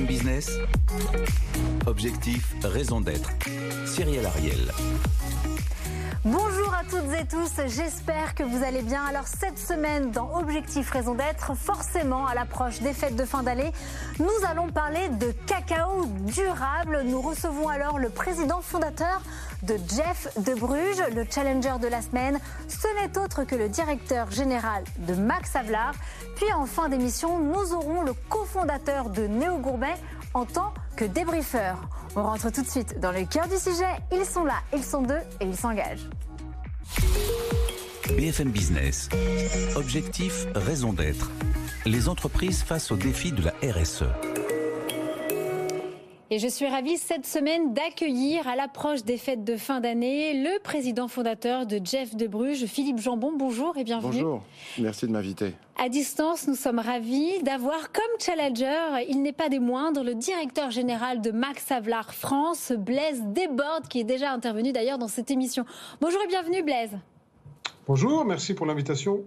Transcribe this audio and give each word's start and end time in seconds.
Business, 0.00 0.50
objectif, 1.86 2.54
raison 2.64 3.02
d'être. 3.02 3.28
Cyril 3.84 4.24
Ariel. 4.24 4.72
Bonjour 6.24 6.72
à 6.72 6.82
toutes 6.84 7.12
et 7.12 7.26
tous, 7.26 7.60
j'espère 7.66 8.34
que 8.34 8.42
vous 8.42 8.64
allez 8.64 8.80
bien. 8.80 9.04
Alors 9.04 9.26
cette 9.26 9.58
semaine 9.58 10.10
dans 10.10 10.38
Objectif 10.38 10.90
Raison 10.90 11.14
d'être, 11.14 11.54
forcément 11.54 12.26
à 12.26 12.34
l'approche 12.34 12.80
des 12.80 12.94
fêtes 12.94 13.16
de 13.16 13.24
fin 13.26 13.42
d'année, 13.42 13.70
nous 14.18 14.46
allons 14.48 14.68
parler 14.68 15.08
de 15.10 15.30
cacao 15.46 16.06
durable. 16.20 17.02
Nous 17.04 17.20
recevons 17.20 17.68
alors 17.68 17.98
le 17.98 18.08
président 18.08 18.62
fondateur 18.62 19.20
de 19.62 19.76
Jeff 19.76 20.28
de 20.38 20.54
Bruges, 20.54 21.02
le 21.14 21.24
challenger 21.30 21.78
de 21.80 21.88
la 21.88 22.02
semaine. 22.02 22.38
Ce 22.68 22.88
n'est 23.00 23.18
autre 23.18 23.44
que 23.44 23.54
le 23.54 23.68
directeur 23.68 24.30
général 24.30 24.84
de 24.98 25.14
Max 25.14 25.54
Havelaar. 25.56 25.94
Puis 26.36 26.52
en 26.52 26.66
fin 26.66 26.88
d'émission, 26.88 27.38
nous 27.38 27.72
aurons 27.72 28.02
le 28.02 28.12
cofondateur 28.28 29.10
de 29.10 29.26
Néo 29.26 29.58
Gourmet 29.58 29.94
en 30.34 30.44
tant 30.44 30.72
que 30.96 31.04
débriefeur. 31.04 31.76
On 32.16 32.22
rentre 32.22 32.50
tout 32.50 32.62
de 32.62 32.68
suite 32.68 33.00
dans 33.00 33.12
le 33.12 33.24
cœur 33.24 33.48
du 33.48 33.56
sujet. 33.56 33.94
Ils 34.12 34.26
sont 34.26 34.44
là, 34.44 34.56
ils 34.74 34.84
sont 34.84 35.02
deux 35.02 35.20
et 35.40 35.44
ils 35.44 35.56
s'engagent. 35.56 36.08
BFM 38.16 38.50
Business. 38.50 39.08
Objectif, 39.76 40.46
raison 40.54 40.92
d'être. 40.92 41.30
Les 41.86 42.08
entreprises 42.08 42.62
face 42.62 42.90
aux 42.92 42.96
défis 42.96 43.32
de 43.32 43.42
la 43.42 43.52
RSE. 43.72 44.04
Et 46.32 46.38
je 46.38 46.48
suis 46.48 46.66
ravie 46.66 46.96
cette 46.96 47.26
semaine 47.26 47.74
d'accueillir 47.74 48.48
à 48.48 48.56
l'approche 48.56 49.04
des 49.04 49.18
fêtes 49.18 49.44
de 49.44 49.58
fin 49.58 49.80
d'année 49.80 50.32
le 50.32 50.58
président 50.62 51.06
fondateur 51.06 51.66
de 51.66 51.78
Jeff 51.84 52.16
de 52.16 52.26
Bruges, 52.26 52.64
Philippe 52.64 53.00
Jambon. 53.00 53.32
Bonjour 53.36 53.76
et 53.76 53.84
bienvenue. 53.84 54.22
Bonjour, 54.22 54.42
merci 54.78 55.06
de 55.06 55.12
m'inviter. 55.12 55.52
À 55.78 55.90
distance, 55.90 56.48
nous 56.48 56.54
sommes 56.54 56.78
ravis 56.78 57.42
d'avoir 57.42 57.92
comme 57.92 58.18
challenger, 58.18 59.04
il 59.10 59.20
n'est 59.20 59.34
pas 59.34 59.50
des 59.50 59.58
moindres, 59.58 60.02
le 60.02 60.14
directeur 60.14 60.70
général 60.70 61.20
de 61.20 61.32
Max 61.32 61.70
Havelaar 61.70 62.14
France, 62.14 62.72
Blaise 62.78 63.20
Desbordes, 63.26 63.88
qui 63.88 64.00
est 64.00 64.04
déjà 64.04 64.32
intervenu 64.32 64.72
d'ailleurs 64.72 64.96
dans 64.96 65.08
cette 65.08 65.30
émission. 65.30 65.66
Bonjour 66.00 66.22
et 66.24 66.28
bienvenue 66.28 66.62
Blaise. 66.62 66.96
Bonjour, 67.88 68.24
merci 68.24 68.54
pour 68.54 68.64
l'invitation. 68.64 69.24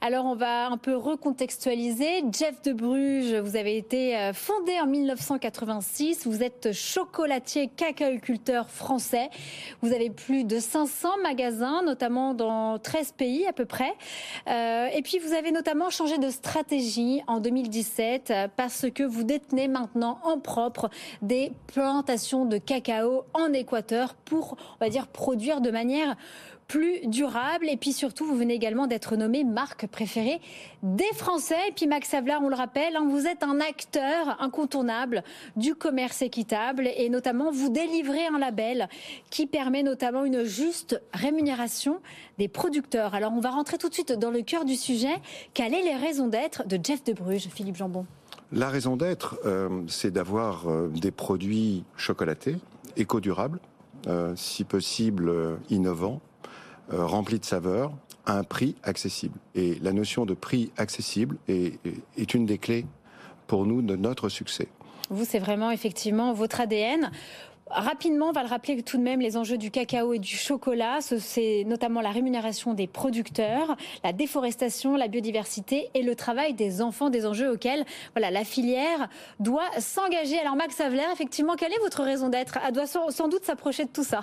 Alors 0.00 0.24
on 0.24 0.34
va 0.34 0.68
un 0.68 0.78
peu 0.78 0.96
recontextualiser. 0.96 2.24
Jeff 2.32 2.62
de 2.62 2.72
Bruges, 2.72 3.34
vous 3.34 3.54
avez 3.54 3.76
été 3.76 4.16
euh, 4.16 4.32
fondé 4.32 4.72
en 4.80 4.86
1986. 4.86 6.26
Vous 6.26 6.42
êtes 6.42 6.72
chocolatier 6.72 7.68
cacaoculteur 7.68 8.70
français. 8.70 9.28
Vous 9.82 9.92
avez 9.92 10.08
plus 10.08 10.44
de 10.44 10.58
500 10.58 11.18
magasins, 11.22 11.82
notamment 11.82 12.32
dans 12.32 12.78
13 12.78 13.12
pays 13.12 13.46
à 13.46 13.52
peu 13.52 13.66
près. 13.66 13.92
Euh, 14.48 14.86
et 14.86 15.02
puis 15.02 15.18
vous 15.18 15.34
avez 15.34 15.52
notamment 15.52 15.90
changé 15.90 16.16
de 16.16 16.30
stratégie 16.30 17.22
en 17.26 17.40
2017 17.40 18.30
euh, 18.30 18.48
parce 18.56 18.86
que 18.90 19.02
vous 19.02 19.22
détenez 19.22 19.68
maintenant 19.68 20.18
en 20.24 20.40
propre 20.40 20.88
des 21.20 21.52
plantations 21.66 22.46
de 22.46 22.56
cacao 22.56 23.24
en 23.34 23.52
Équateur 23.52 24.14
pour, 24.14 24.56
on 24.80 24.84
va 24.84 24.88
dire, 24.88 25.08
produire 25.08 25.60
de 25.60 25.70
manière 25.70 26.16
plus 26.72 27.06
durable. 27.06 27.68
Et 27.68 27.76
puis 27.76 27.92
surtout, 27.92 28.24
vous 28.24 28.34
venez 28.34 28.54
également 28.54 28.86
d'être 28.86 29.14
nommé 29.16 29.44
marque 29.44 29.86
préférée 29.86 30.40
des 30.82 31.12
Français. 31.14 31.68
Et 31.68 31.72
puis 31.72 31.86
Max 31.86 32.14
Havelaar, 32.14 32.42
on 32.42 32.48
le 32.48 32.54
rappelle, 32.54 32.96
hein, 32.96 33.06
vous 33.06 33.26
êtes 33.26 33.42
un 33.42 33.60
acteur 33.60 34.40
incontournable 34.40 35.22
du 35.54 35.74
commerce 35.74 36.22
équitable 36.22 36.88
et 36.96 37.10
notamment 37.10 37.50
vous 37.52 37.68
délivrez 37.68 38.24
un 38.24 38.38
label 38.38 38.88
qui 39.28 39.46
permet 39.46 39.82
notamment 39.82 40.24
une 40.24 40.44
juste 40.44 40.98
rémunération 41.12 42.00
des 42.38 42.48
producteurs. 42.48 43.14
Alors 43.14 43.34
on 43.36 43.40
va 43.40 43.50
rentrer 43.50 43.76
tout 43.76 43.90
de 43.90 43.94
suite 43.94 44.12
dans 44.12 44.30
le 44.30 44.40
cœur 44.40 44.64
du 44.64 44.76
sujet. 44.76 45.20
Quelles 45.52 45.74
sont 45.74 45.84
les 45.84 45.96
raisons 45.96 46.28
d'être 46.28 46.66
de 46.66 46.78
Jeff 46.82 47.04
de 47.04 47.12
Bruges, 47.12 47.48
Philippe 47.54 47.76
Jambon? 47.76 48.06
La 48.50 48.70
raison 48.70 48.96
d'être, 48.96 49.38
euh, 49.44 49.82
c'est 49.88 50.10
d'avoir 50.10 50.70
euh, 50.70 50.88
des 50.88 51.10
produits 51.10 51.84
chocolatés, 51.98 52.56
éco-durables, 52.96 53.60
euh, 54.06 54.32
si 54.36 54.64
possible 54.64 55.58
innovants, 55.68 56.22
euh, 56.92 57.06
rempli 57.06 57.38
de 57.38 57.44
saveurs 57.44 57.92
à 58.26 58.38
un 58.38 58.44
prix 58.44 58.76
accessible. 58.82 59.38
Et 59.54 59.76
la 59.82 59.92
notion 59.92 60.26
de 60.26 60.34
prix 60.34 60.70
accessible 60.76 61.36
est, 61.48 62.34
une 62.34 62.46
des 62.46 62.58
clés 62.58 62.86
pour 63.46 63.66
nous 63.66 63.82
de 63.82 63.96
notre 63.96 64.28
succès. 64.28 64.68
Vous, 65.10 65.24
c'est 65.24 65.38
vraiment 65.38 65.70
effectivement 65.70 66.32
votre 66.32 66.60
ADN. 66.60 67.10
Rapidement, 67.70 68.28
on 68.28 68.32
va 68.32 68.42
le 68.42 68.48
rappeler 68.48 68.82
tout 68.82 68.98
de 68.98 69.02
même, 69.02 69.20
les 69.20 69.36
enjeux 69.36 69.56
du 69.56 69.70
cacao 69.70 70.12
et 70.12 70.18
du 70.18 70.36
chocolat, 70.36 70.98
c'est 71.00 71.64
notamment 71.66 72.02
la 72.02 72.10
rémunération 72.10 72.74
des 72.74 72.86
producteurs, 72.86 73.76
la 74.04 74.12
déforestation, 74.12 74.94
la 74.94 75.08
biodiversité 75.08 75.88
et 75.94 76.02
le 76.02 76.14
travail 76.14 76.52
des 76.52 76.82
enfants, 76.82 77.08
des 77.08 77.24
enjeux 77.24 77.50
auxquels 77.50 77.86
la 78.14 78.44
filière 78.44 79.08
doit 79.40 79.70
s'engager. 79.78 80.38
Alors 80.38 80.56
Max 80.56 80.80
Havelaar, 80.80 81.10
effectivement, 81.12 81.54
quelle 81.54 81.72
est 81.72 81.80
votre 81.80 82.02
raison 82.02 82.28
d'être? 82.28 82.58
Elle 82.66 82.74
doit 82.74 82.86
sans 82.86 83.28
doute 83.28 83.44
s'approcher 83.44 83.84
de 83.84 83.90
tout 83.90 84.04
ça. 84.04 84.22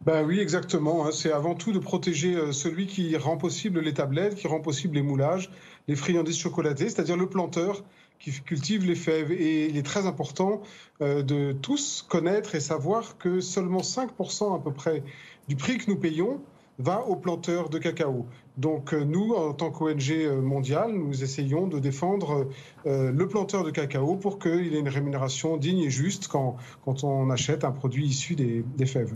Ben 0.00 0.24
oui, 0.24 0.38
exactement. 0.38 1.06
Hein. 1.06 1.10
C'est 1.12 1.32
avant 1.32 1.54
tout 1.54 1.72
de 1.72 1.78
protéger 1.78 2.36
euh, 2.36 2.52
celui 2.52 2.86
qui 2.86 3.16
rend 3.16 3.36
possible 3.36 3.80
les 3.80 3.94
tablettes, 3.94 4.36
qui 4.36 4.46
rend 4.46 4.60
possible 4.60 4.94
les 4.94 5.02
moulages, 5.02 5.50
les 5.88 5.96
friandises 5.96 6.38
chocolatées, 6.38 6.88
c'est-à-dire 6.88 7.16
le 7.16 7.28
planteur 7.28 7.82
qui 8.20 8.32
cultive 8.42 8.84
les 8.84 8.94
fèves. 8.94 9.32
Et 9.32 9.66
il 9.66 9.76
est 9.76 9.82
très 9.82 10.06
important 10.06 10.62
euh, 11.00 11.22
de 11.22 11.52
tous 11.52 12.04
connaître 12.08 12.54
et 12.54 12.60
savoir 12.60 13.18
que 13.18 13.40
seulement 13.40 13.80
5% 13.80 14.56
à 14.56 14.62
peu 14.62 14.72
près 14.72 15.02
du 15.48 15.56
prix 15.56 15.78
que 15.78 15.90
nous 15.90 15.98
payons 15.98 16.40
va 16.78 17.04
aux 17.06 17.16
planteurs 17.16 17.68
de 17.68 17.78
cacao. 17.78 18.26
Donc 18.58 18.92
euh, 18.92 19.04
nous, 19.04 19.32
en 19.34 19.54
tant 19.54 19.70
qu'ONG 19.70 20.28
mondiale, 20.42 20.92
nous 20.92 21.22
essayons 21.22 21.66
de 21.66 21.78
défendre 21.78 22.48
le 22.84 23.28
planteur 23.28 23.64
de 23.64 23.70
cacao 23.70 24.16
pour 24.16 24.38
qu'il 24.38 24.74
ait 24.74 24.78
une 24.78 24.88
rémunération 24.88 25.56
digne 25.56 25.80
et 25.80 25.90
juste 25.90 26.28
quand, 26.28 26.56
quand 26.84 27.04
on 27.04 27.30
achète 27.30 27.64
un 27.64 27.72
produit 27.72 28.06
issu 28.06 28.34
des, 28.34 28.64
des 28.76 28.86
fèves. 28.86 29.14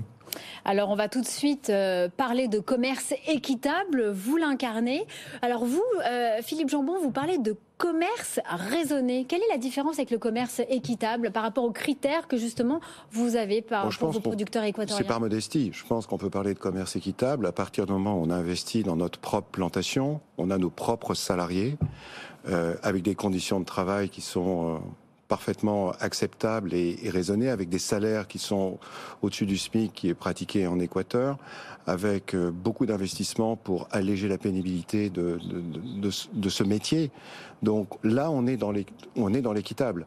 Alors 0.65 0.91
on 0.91 0.95
va 0.95 1.09
tout 1.09 1.21
de 1.21 1.27
suite 1.27 1.71
euh, 1.71 2.09
parler 2.09 2.49
de 2.49 2.59
commerce 2.59 3.15
équitable, 3.27 4.11
vous 4.11 4.37
l'incarnez. 4.37 5.05
Alors 5.43 5.65
vous, 5.65 5.83
euh, 6.07 6.39
Philippe 6.43 6.69
Jambon, 6.69 6.99
vous 7.01 7.11
parlez 7.11 7.39
de 7.39 7.57
commerce 7.83 8.39
raisonné. 8.47 9.25
Quelle 9.25 9.41
est 9.43 9.51
la 9.51 9.59
différence 9.59 9.97
avec 9.97 10.13
le 10.13 10.19
commerce 10.19 10.63
équitable 10.69 11.33
par 11.33 11.43
rapport 11.43 11.65
aux 11.65 11.73
critères 11.73 12.29
que 12.29 12.37
justement 12.37 12.81
vous 13.11 13.35
avez 13.35 13.61
par, 13.61 13.89
pour 13.89 14.13
vos 14.13 14.21
producteurs 14.21 14.63
équatoriens? 14.63 15.03
C'est 15.03 15.09
par 15.09 15.19
modestie. 15.19 15.71
Je 15.73 15.85
pense 15.85 16.07
qu'on 16.07 16.17
peut 16.17 16.31
parler 16.31 16.55
de 16.55 16.61
commerce 16.61 16.95
équitable 16.95 17.45
à 17.45 17.51
partir 17.51 17.87
du 17.87 17.93
moment 17.93 18.15
où 18.15 18.23
on 18.23 18.31
investit 18.31 18.85
dans 18.85 18.95
notre 18.95 19.19
propre 19.19 19.49
plantation, 19.51 20.21
on 20.39 20.53
a 20.53 20.59
nos 20.59 20.71
propres 20.71 21.15
salariés, 21.15 21.77
euh, 22.49 22.77
avec 22.85 23.03
des 23.03 23.17
conditions 23.17 23.59
de 23.59 23.65
travail 23.65 24.11
qui 24.11 24.21
sont 24.21 24.81
parfaitement 25.33 25.93
acceptable 26.01 26.75
et, 26.75 27.09
raisonné, 27.09 27.49
avec 27.49 27.71
des 27.71 27.79
salaires 27.79 28.29
qui 28.29 28.39
sont 28.39 28.79
au-dessus 29.23 29.47
du 29.47 29.57
SMIC 29.57 29.91
qui 29.95 30.11
est 30.11 30.15
pratiqué 30.15 30.67
en 30.67 30.79
Équateur, 30.79 31.39
avec 31.87 32.35
euh, 32.35 32.51
beaucoup 32.51 32.85
d'investissements 32.85 33.57
pour 33.57 33.89
alléger 33.93 34.29
la 34.29 34.37
pénibilité 34.37 35.09
de, 35.09 35.39
ce 36.11 36.65
métier. 36.65 37.11
Donc 37.63 37.89
là, 38.05 38.31
on 38.31 38.47
est 38.47 38.59
dans 38.59 39.53
l'équitable. 39.55 40.05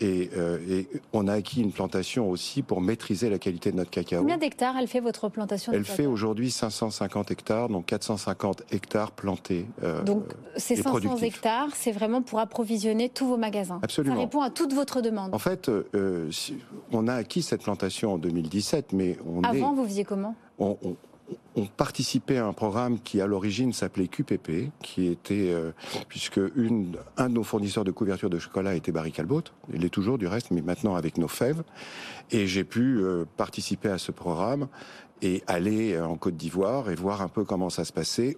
Et, 0.00 0.30
euh, 0.36 0.58
et, 0.68 0.88
on 1.12 1.28
a 1.28 1.34
acquis 1.34 1.62
une 1.62 1.70
plantation 1.70 2.28
aussi 2.28 2.62
pour 2.62 2.80
maîtriser 2.80 3.30
la 3.30 3.38
qualité 3.38 3.70
de 3.70 3.76
notre 3.76 3.90
cacao. 3.90 4.20
Combien 4.20 4.38
d'hectares 4.38 4.76
elle 4.76 4.88
fait 4.88 5.00
votre 5.00 5.28
plantation 5.28 5.72
Elle 5.72 5.84
fait 5.84 6.06
aujourd'hui 6.06 6.50
550 6.50 7.30
hectares, 7.30 7.68
donc 7.68 7.86
450 7.86 8.64
hectares 8.72 9.12
plantés. 9.12 9.66
Euh, 9.82 10.02
donc 10.02 10.24
ces 10.56 10.76
500 10.76 11.18
hectares, 11.18 11.68
c'est 11.74 11.92
vraiment 11.92 12.22
pour 12.22 12.40
approvisionner 12.40 13.08
tous 13.08 13.26
vos 13.26 13.36
magasins. 13.36 13.78
Absolument. 13.82 14.16
Ça 14.16 14.20
répond 14.20 14.40
à 14.40 14.50
toute 14.50 14.72
votre 14.72 15.00
demande. 15.00 15.34
En 15.34 15.38
fait, 15.38 15.68
euh, 15.68 16.30
on 16.90 17.06
a 17.06 17.14
acquis 17.14 17.42
cette 17.42 17.62
plantation 17.62 18.14
en 18.14 18.18
2017, 18.18 18.92
mais 18.92 19.16
on 19.26 19.42
avant 19.42 19.74
vous 19.74 19.84
faisiez 19.84 20.04
comment? 20.04 20.34
on, 20.58 20.76
on, 20.82 20.96
on 21.56 21.66
participait 21.66 22.38
à 22.38 22.46
un 22.46 22.52
programme 22.52 22.98
qui 23.00 23.20
à 23.20 23.26
l'origine 23.26 23.72
s'appelait 23.72 24.08
QPP, 24.08 24.70
qui 24.82 25.06
était 25.06 25.50
euh, 25.52 25.72
puisque 26.08 26.38
un 26.38 27.28
de 27.28 27.34
nos 27.34 27.44
fournisseurs 27.44 27.84
de 27.84 27.90
couverture 27.90 28.30
de 28.30 28.38
chocolat 28.38 28.74
était 28.74 28.92
Barry 28.92 29.12
Calbot, 29.12 29.42
il 29.72 29.84
est 29.84 29.90
toujours 29.90 30.18
du 30.18 30.26
reste, 30.26 30.50
mais 30.50 30.62
maintenant 30.62 30.96
avec 30.96 31.18
nos 31.18 31.28
fèves, 31.28 31.62
et 32.30 32.46
j'ai 32.46 32.64
pu 32.64 32.98
euh, 32.98 33.24
participer 33.36 33.88
à 33.88 33.98
ce 33.98 34.12
programme 34.12 34.68
et 35.22 35.42
aller 35.46 35.94
euh, 35.94 36.06
en 36.06 36.16
Côte 36.16 36.36
d'Ivoire 36.36 36.90
et 36.90 36.94
voir 36.94 37.22
un 37.22 37.28
peu 37.28 37.44
comment 37.44 37.70
ça 37.70 37.84
se 37.84 37.92
passait, 37.92 38.36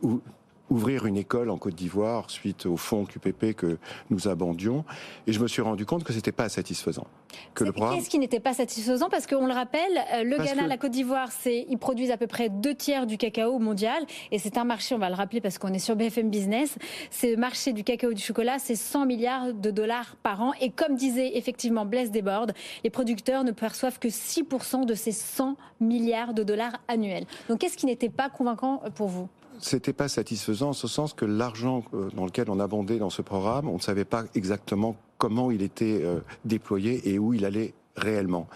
ouvrir 0.71 1.07
une 1.07 1.17
école 1.17 1.51
en 1.51 1.59
Côte 1.59 1.75
d'Ivoire 1.75 2.31
suite 2.31 2.67
au 2.67 2.77
fonds 2.77 3.05
QPP 3.05 3.55
que 3.55 3.79
nous 4.11 4.29
abordions 4.29 4.85
et 5.27 5.33
je 5.33 5.41
me 5.41 5.49
suis 5.49 5.63
rendu 5.63 5.87
compte 5.87 6.05
que 6.05 6.13
c'était 6.13 6.33
pas 6.33 6.49
satisfaisant. 6.49 7.07
Que 7.55 7.65
le 7.65 7.73
programme... 7.73 7.97
Qu'est-ce 7.97 8.11
qui 8.11 8.19
n'était 8.19 8.41
pas 8.41 8.55
satisfaisant? 8.55 9.09
Parce 9.09 9.27
qu'on 9.27 9.47
le 9.47 9.53
rappelle, 9.53 9.81
euh, 10.15 10.23
le 10.23 10.39
Ghana, 10.39 10.67
la 10.67 10.77
Côte 10.77 10.93
d'Ivoire, 10.93 11.31
c'est 11.31 11.67
ils 11.69 11.79
produisent 11.79 12.11
à 12.11 12.17
peu 12.17 12.27
près 12.27 12.49
deux 12.49 12.75
tiers 12.75 13.07
du 13.07 13.19
cacao 13.19 13.59
mondial 13.59 14.05
et 14.31 14.39
c'est 14.39 14.59
un 14.59 14.65
marché, 14.65 14.95
on 14.95 14.99
va 14.99 15.09
le 15.09 15.15
rappeler 15.15 15.41
parce 15.41 15.59
qu'on 15.59 15.73
est 15.73 15.79
sur 15.79 15.97
BFM 15.97 16.31
Business, 16.31 16.77
c'est 17.11 17.37
marché 17.37 17.73
du 17.73 17.85
cacao 17.85 18.11
et 18.11 18.15
du 18.15 18.23
chocolat, 18.23 18.59
c'est 18.59 18.77
100 18.77 19.07
milliards 19.07 19.53
de 19.53 19.71
dollars 19.71 20.17
par 20.23 20.41
an 20.41 20.53
et 20.61 20.71
comme 20.71 20.97
disait 20.97 21.37
effectivement 21.37 21.85
Blaise 21.85 22.11
Desbordes, 22.11 22.53
les 22.85 22.91
producteurs 22.91 23.45
ne 23.45 23.53
perçoivent 23.53 23.99
que 23.99 24.09
6% 24.09 24.87
de 24.87 24.95
ces 24.95 25.13
100 25.13 25.57
milliards 25.81 26.35
de 26.35 26.43
dollars 26.43 26.77
annuels. 26.89 27.27
Donc 27.49 27.59
qu'est-ce 27.59 27.77
qui 27.77 27.87
n'était 27.87 28.09
pas 28.09 28.29
convaincant 28.31 28.83
pour 28.95 29.09
vous? 29.09 29.29
C'était 29.61 29.93
pas 29.93 30.09
satisfaisant 30.09 30.71
en 30.71 30.73
ce 30.73 30.89
sens 30.89 31.13
que 31.13 31.25
l'argent 31.25 31.85
euh, 31.95 32.09
dans 32.15 32.25
lequel 32.25 32.51
on 32.51 32.61
abondait 32.61 32.99
dans 32.99 33.11
ce 33.11 33.23
programme, 33.23 33.69
on 33.69 33.77
ne 33.77 33.81
savait 33.81 34.05
pas 34.05 34.25
exactement 34.35 34.97
comment 35.19 35.51
il 35.51 35.63
était 35.63 36.01
euh, 36.03 36.21
déployé 36.45 37.09
et 37.11 37.19
où 37.19 37.35
il 37.35 37.45
allait 37.45 37.75
réellement. 37.97 38.47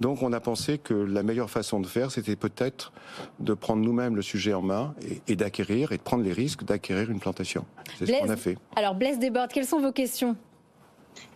Donc 0.00 0.22
on 0.22 0.32
a 0.32 0.40
pensé 0.40 0.78
que 0.78 0.94
la 0.94 1.22
meilleure 1.22 1.50
façon 1.50 1.80
de 1.80 1.86
faire, 1.86 2.10
c'était 2.10 2.36
peut-être 2.36 2.92
de 3.40 3.54
prendre 3.54 3.82
nous-mêmes 3.82 4.14
le 4.14 4.22
sujet 4.22 4.54
en 4.54 4.62
main 4.62 4.94
et, 5.26 5.36
d'acquérir 5.36 5.92
et 5.92 5.96
de 5.96 6.02
prendre 6.02 6.22
les 6.22 6.32
risques 6.32 6.64
d'acquérir 6.64 7.10
une 7.10 7.18
plantation. 7.18 7.64
C'est 7.98 8.06
ce 8.06 8.12
qu'on 8.12 8.30
a 8.30 8.36
fait. 8.36 8.56
Alors 8.76 8.94
Blaise 8.94 9.18
Desbordes, 9.18 9.50
quelles 9.52 9.66
sont 9.66 9.80
vos 9.80 9.92
questions? 9.92 10.36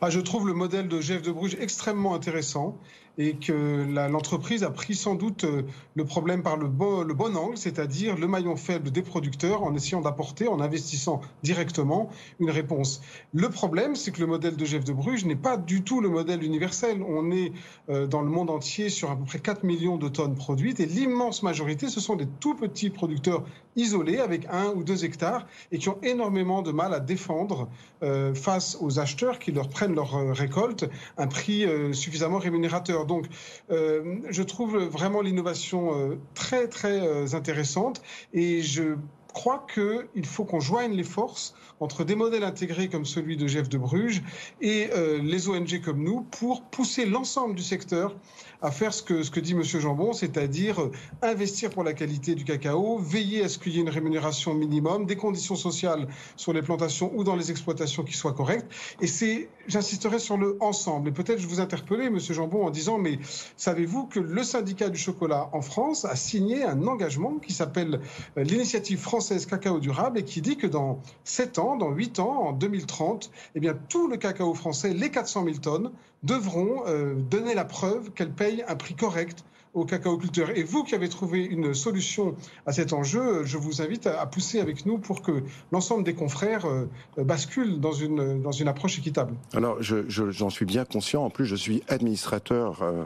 Ah, 0.00 0.10
je 0.10 0.20
trouve 0.20 0.46
le 0.46 0.54
modèle 0.54 0.88
de 0.88 1.00
Jeff 1.00 1.22
de 1.22 1.32
Bruges 1.32 1.56
extrêmement 1.60 2.14
intéressant 2.14 2.76
et 3.18 3.34
que 3.34 3.84
l'entreprise 4.08 4.62
a 4.62 4.70
pris 4.70 4.94
sans 4.94 5.16
doute 5.16 5.44
euh, 5.44 5.62
le 5.96 6.04
problème 6.04 6.42
par 6.42 6.56
le 6.56 6.68
bon, 6.68 7.02
le 7.02 7.14
bon 7.14 7.36
angle, 7.36 7.58
c'est-à-dire 7.58 8.16
le 8.16 8.28
maillon 8.28 8.54
faible 8.54 8.92
des 8.92 9.02
producteurs 9.02 9.64
en 9.64 9.74
essayant 9.74 10.00
d'apporter, 10.00 10.46
en 10.46 10.60
investissant 10.60 11.20
directement, 11.42 12.10
une 12.38 12.50
réponse. 12.50 13.02
Le 13.34 13.50
problème, 13.50 13.96
c'est 13.96 14.12
que 14.12 14.20
le 14.20 14.26
modèle 14.26 14.56
de 14.56 14.64
Jeff 14.64 14.84
de 14.84 14.92
Bruges 14.92 15.24
n'est 15.24 15.36
pas 15.36 15.56
du 15.56 15.82
tout 15.82 16.00
le 16.00 16.08
modèle 16.08 16.44
universel. 16.44 17.02
On 17.02 17.32
est 17.32 17.52
euh, 17.88 18.06
dans 18.06 18.22
le 18.22 18.30
monde 18.30 18.50
entier 18.50 18.88
sur 18.88 19.10
à 19.10 19.16
peu 19.16 19.24
près 19.24 19.40
4 19.40 19.64
millions 19.64 19.96
de 19.96 20.08
tonnes 20.08 20.36
produites 20.36 20.78
et 20.78 20.86
l'immense 20.86 21.42
majorité, 21.42 21.88
ce 21.88 22.00
sont 22.00 22.14
des 22.14 22.28
tout 22.38 22.54
petits 22.54 22.90
producteurs 22.90 23.44
isolés 23.78 24.18
avec 24.18 24.46
un 24.50 24.68
ou 24.70 24.84
deux 24.84 25.04
hectares 25.04 25.46
et 25.72 25.78
qui 25.78 25.88
ont 25.88 25.98
énormément 26.02 26.62
de 26.62 26.72
mal 26.72 26.92
à 26.92 27.00
défendre 27.00 27.68
euh, 28.02 28.34
face 28.34 28.76
aux 28.80 28.98
acheteurs 28.98 29.38
qui 29.38 29.52
leur 29.52 29.68
prennent 29.68 29.94
leur 29.94 30.12
récolte 30.36 30.84
un 31.16 31.26
prix 31.26 31.66
suffisamment 31.92 32.38
rémunérateur. 32.38 33.06
Donc, 33.06 33.26
euh, 33.70 34.16
je 34.30 34.42
trouve 34.42 34.76
vraiment 34.78 35.20
l'innovation 35.20 35.94
euh, 35.94 36.16
très, 36.34 36.68
très 36.68 37.00
euh, 37.00 37.34
intéressante 37.34 38.02
et 38.32 38.62
je 38.62 38.96
crois 39.32 39.66
qu'il 39.72 40.26
faut 40.26 40.44
qu'on 40.44 40.60
joigne 40.60 40.92
les 40.92 41.04
forces 41.04 41.54
entre 41.80 42.04
des 42.04 42.14
modèles 42.14 42.44
intégrés 42.44 42.88
comme 42.88 43.04
celui 43.04 43.36
de 43.36 43.46
Jeff 43.46 43.68
de 43.68 43.78
Bruges 43.78 44.22
et 44.60 44.90
les 45.22 45.48
ONG 45.48 45.80
comme 45.84 46.02
nous 46.02 46.22
pour 46.22 46.62
pousser 46.62 47.06
l'ensemble 47.06 47.54
du 47.54 47.62
secteur 47.62 48.14
à 48.62 48.70
faire 48.70 48.92
ce 48.92 49.02
que, 49.02 49.22
ce 49.22 49.30
que 49.30 49.40
dit 49.40 49.52
M. 49.52 49.62
Jambon, 49.62 50.12
c'est-à-dire 50.12 50.80
euh, 50.80 50.90
investir 51.22 51.70
pour 51.70 51.84
la 51.84 51.92
qualité 51.92 52.34
du 52.34 52.44
cacao, 52.44 52.98
veiller 52.98 53.44
à 53.44 53.48
ce 53.48 53.58
qu'il 53.58 53.72
y 53.72 53.78
ait 53.78 53.82
une 53.82 53.88
rémunération 53.88 54.54
minimum, 54.54 55.06
des 55.06 55.16
conditions 55.16 55.54
sociales 55.54 56.08
sur 56.36 56.52
les 56.52 56.62
plantations 56.62 57.12
ou 57.14 57.24
dans 57.24 57.36
les 57.36 57.50
exploitations 57.50 58.02
qui 58.02 58.14
soient 58.14 58.32
correctes. 58.32 58.66
Et 59.00 59.06
c'est, 59.06 59.48
j'insisterai 59.68 60.18
sur 60.18 60.36
le 60.36 60.56
ensemble. 60.60 61.08
Et 61.08 61.12
peut-être 61.12 61.38
je 61.38 61.46
vous 61.46 61.60
interpeller, 61.60 62.06
M. 62.06 62.18
Jambon, 62.18 62.66
en 62.66 62.70
disant, 62.70 62.98
mais 62.98 63.18
savez-vous 63.56 64.06
que 64.06 64.18
le 64.18 64.42
syndicat 64.42 64.88
du 64.88 64.98
chocolat 64.98 65.48
en 65.52 65.62
France 65.62 66.04
a 66.04 66.16
signé 66.16 66.64
un 66.64 66.86
engagement 66.86 67.38
qui 67.38 67.52
s'appelle 67.52 68.00
euh, 68.36 68.42
l'initiative 68.42 68.98
française 69.18 69.46
cacao 69.46 69.80
durable 69.80 70.20
et 70.20 70.22
qui 70.22 70.40
dit 70.40 70.56
que 70.56 70.68
dans 70.68 71.00
7 71.24 71.58
ans, 71.58 71.76
dans 71.76 71.90
8 71.90 72.20
ans, 72.20 72.50
en 72.50 72.52
2030, 72.52 73.32
eh 73.56 73.60
bien, 73.60 73.76
tout 73.88 74.06
le 74.06 74.16
cacao 74.16 74.54
français, 74.54 74.94
les 74.94 75.10
400 75.10 75.42
000 75.44 75.56
tonnes, 75.56 75.90
devront 76.22 76.84
euh, 76.86 77.16
donner 77.16 77.56
la 77.56 77.64
preuve 77.64 78.12
qu'elles 78.12 78.30
payent 78.30 78.62
un 78.68 78.76
prix 78.76 78.94
correct 78.94 79.44
aux 79.74 79.84
cacaoculteurs. 79.84 80.56
Et 80.56 80.62
vous 80.62 80.84
qui 80.84 80.94
avez 80.94 81.08
trouvé 81.08 81.44
une 81.44 81.74
solution 81.74 82.36
à 82.64 82.72
cet 82.72 82.92
enjeu, 82.92 83.44
je 83.44 83.58
vous 83.58 83.82
invite 83.82 84.06
à, 84.06 84.24
pousser 84.26 84.60
avec 84.60 84.86
nous 84.86 84.98
pour 84.98 85.20
que 85.20 85.42
l'ensemble 85.72 86.04
des 86.04 86.14
confrères 86.14 86.66
euh, 86.66 86.86
basculent 87.18 87.80
dans 87.80 87.92
une, 87.92 88.40
dans 88.40 88.52
une 88.52 88.68
approche 88.68 88.98
équitable. 88.98 89.34
Alors, 89.52 89.82
j'en 89.82 90.04
je, 90.08 90.48
suis 90.50 90.64
bien 90.64 90.84
conscient. 90.84 91.24
En 91.24 91.30
plus, 91.30 91.44
je 91.44 91.56
suis 91.56 91.82
administrateur 91.88 92.82
euh, 92.82 93.04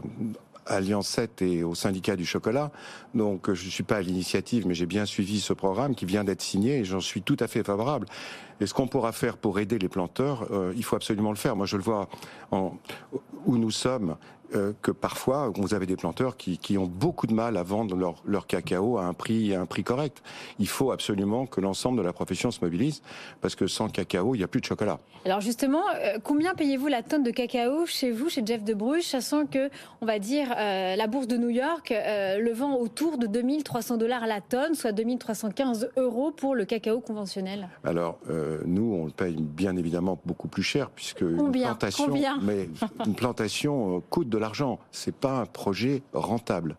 Alliance 0.67 1.09
7 1.09 1.43
et 1.43 1.65
au 1.65 1.75
syndicat 1.75 2.17
du 2.17 2.27
chocolat. 2.27 2.71
Donc 3.15 3.53
je 3.53 3.65
ne 3.65 3.71
suis 3.71 3.83
pas 3.83 3.97
à 3.97 4.03
l'initiative, 4.03 4.67
mais 4.67 4.75
j'ai 4.75 4.87
bien 4.87 5.07
suivi 5.07 5.41
ce 5.41 5.53
programme 5.53 5.95
qui 5.95 6.05
vient 6.05 6.25
d'être 6.25 6.43
signé 6.43 6.79
et 6.79 6.85
j'en 6.85 7.01
suis 7.01 7.23
tout 7.23 7.37
à 7.41 7.49
fait 7.49 7.63
favorable. 7.63 8.07
Et 8.61 8.67
ce 8.67 8.75
qu'on 8.75 8.87
pourra 8.87 9.13
faire 9.13 9.37
pour 9.37 9.59
aider 9.59 9.79
les 9.79 9.89
planteurs, 9.89 10.49
euh, 10.51 10.73
il 10.77 10.85
faut 10.85 10.97
absolument 10.97 11.31
le 11.31 11.37
faire. 11.37 11.57
Moi, 11.57 11.67
je 11.67 11.77
le 11.77 11.83
vois 11.83 12.09
en, 12.51 12.73
où 13.47 13.57
nous 13.57 13.71
sommes 13.71 14.17
euh, 14.55 14.73
que 14.83 14.91
parfois 14.91 15.51
vous 15.55 15.73
avez 15.73 15.87
des 15.87 15.97
planteurs 15.97 16.37
qui, 16.37 16.59
qui, 16.59 16.77
ont 16.77 16.87
beaucoup 16.87 17.27
de 17.27 17.33
mal 17.33 17.57
à 17.57 17.63
vendre 17.63 17.97
leur, 17.97 18.17
leur 18.27 18.47
cacao 18.47 18.99
à 18.99 19.05
un 19.05 19.15
prix 19.15 19.55
à 19.55 19.61
un 19.61 19.67
prix 19.67 19.83
correct. 19.83 20.23
Il 20.59 20.69
faut 20.69 20.91
absolument 20.91 21.47
que 21.47 21.61
l'ensemble 21.61 21.97
de 21.99 22.03
la 22.03 22.13
profession 22.13 22.51
se 22.51 22.61
mobilise 22.61 23.03
parce 23.41 23.55
que 23.55 23.67
sans 23.67 23.89
cacao, 23.89 24.35
il 24.35 24.39
n'y 24.39 24.45
a 24.45 24.49
plus 24.49 24.61
de 24.61 24.67
chocolat. 24.67 24.99
Alors 25.25 25.41
justement, 25.41 25.83
euh, 25.95 26.19
combien 26.23 26.55
payez-vous 26.55 26.89
la 26.89 27.03
tonne 27.03 27.23
de 27.23 27.31
cacao 27.31 27.87
chez 27.87 28.11
vous, 28.11 28.29
chez 28.29 28.45
Jeff 28.45 28.63
de 28.63 28.75
Bruges, 28.75 29.05
sachant 29.05 29.47
que 29.47 29.71
on 30.03 30.07
va 30.07 30.19
dire 30.19 30.49
la 30.51 31.07
bourse 31.07 31.29
de 31.29 31.37
New 31.37 31.51
York 31.51 31.91
le 31.91 32.53
vend 32.53 32.75
autour 32.75 33.19
de 33.19 33.27
2300 33.27 33.97
dollars 33.97 34.27
la 34.27 34.41
tonne, 34.41 34.75
soit 34.75 34.93
2315 34.93 35.91
euros 35.97 36.31
pour 36.31 36.55
le 36.55 36.65
cacao 36.65 37.01
conventionnel? 37.01 37.69
Alors 37.85 38.19
nous, 38.67 38.95
on 38.95 39.07
le 39.07 39.11
paye 39.11 39.37
bien 39.37 39.77
évidemment 39.77 40.21
beaucoup 40.25 40.49
plus 40.49 40.63
cher 40.63 40.91
puisque 40.91 41.23
une 41.23 41.51
plantation, 41.51 42.07
Combien 42.07 42.39
mais 42.43 42.69
une 43.07 43.15
plantation 43.15 44.03
coûte 44.11 44.29
de 44.29 44.39
l'argent. 44.39 44.79
C'est 44.91 45.15
pas 45.15 45.41
un 45.41 45.47
projet 45.47 46.03
rentable. 46.13 46.77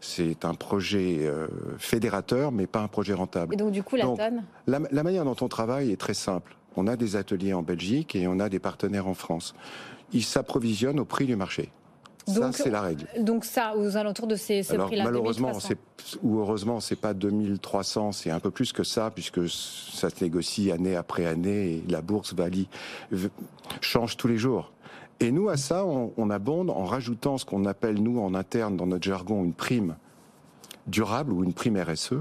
C'est 0.00 0.44
un 0.44 0.54
projet 0.54 1.18
euh, 1.20 1.46
fédérateur, 1.78 2.52
mais 2.52 2.66
pas 2.66 2.80
un 2.80 2.88
projet 2.88 3.14
rentable. 3.14 3.54
Et 3.54 3.56
donc 3.56 3.72
du 3.72 3.82
coup, 3.82 3.96
la 3.96 4.04
tonne 4.04 4.44
la, 4.66 4.80
la 4.90 5.02
manière 5.02 5.24
dont 5.24 5.36
on 5.40 5.48
travaille 5.48 5.92
est 5.92 6.00
très 6.00 6.14
simple. 6.14 6.56
On 6.76 6.86
a 6.86 6.96
des 6.96 7.16
ateliers 7.16 7.52
en 7.52 7.62
Belgique 7.62 8.14
et 8.14 8.26
on 8.26 8.38
a 8.38 8.48
des 8.48 8.58
partenaires 8.60 9.06
en 9.06 9.14
France. 9.14 9.54
Ils 10.12 10.24
s'approvisionnent 10.24 11.00
au 11.00 11.04
prix 11.04 11.26
du 11.26 11.36
marché. 11.36 11.70
Ça, 12.26 12.52
c'est 12.52 12.70
la 12.70 12.80
règle. 12.80 13.06
Donc 13.18 13.44
ça, 13.44 13.74
aux 13.76 13.96
alentours 13.96 14.26
de 14.26 14.36
ces, 14.36 14.62
ce 14.62 14.74
prix-là, 14.74 15.04
malheureusement, 15.04 15.52
ou 16.22 16.38
heureusement, 16.38 16.80
c'est 16.80 16.96
pas 16.96 17.14
2300, 17.14 18.12
c'est 18.12 18.30
un 18.30 18.40
peu 18.40 18.50
plus 18.50 18.72
que 18.72 18.84
ça, 18.84 19.10
puisque 19.10 19.48
ça 19.48 20.10
se 20.10 20.22
négocie 20.22 20.70
année 20.70 20.96
après 20.96 21.26
année 21.26 21.72
et 21.72 21.84
la 21.88 22.02
bourse 22.02 22.34
change 23.80 24.16
tous 24.16 24.28
les 24.28 24.36
jours. 24.36 24.72
Et 25.20 25.32
nous, 25.32 25.50
à 25.50 25.58
ça, 25.58 25.84
on, 25.84 26.30
abonde 26.30 26.70
en 26.70 26.84
rajoutant 26.84 27.36
ce 27.36 27.44
qu'on 27.44 27.66
appelle, 27.66 28.02
nous, 28.02 28.20
en 28.20 28.34
interne, 28.34 28.76
dans 28.76 28.86
notre 28.86 29.04
jargon, 29.04 29.44
une 29.44 29.52
prime 29.52 29.96
durable 30.86 31.32
ou 31.32 31.44
une 31.44 31.52
prime 31.52 31.76
RSE. 31.76 32.14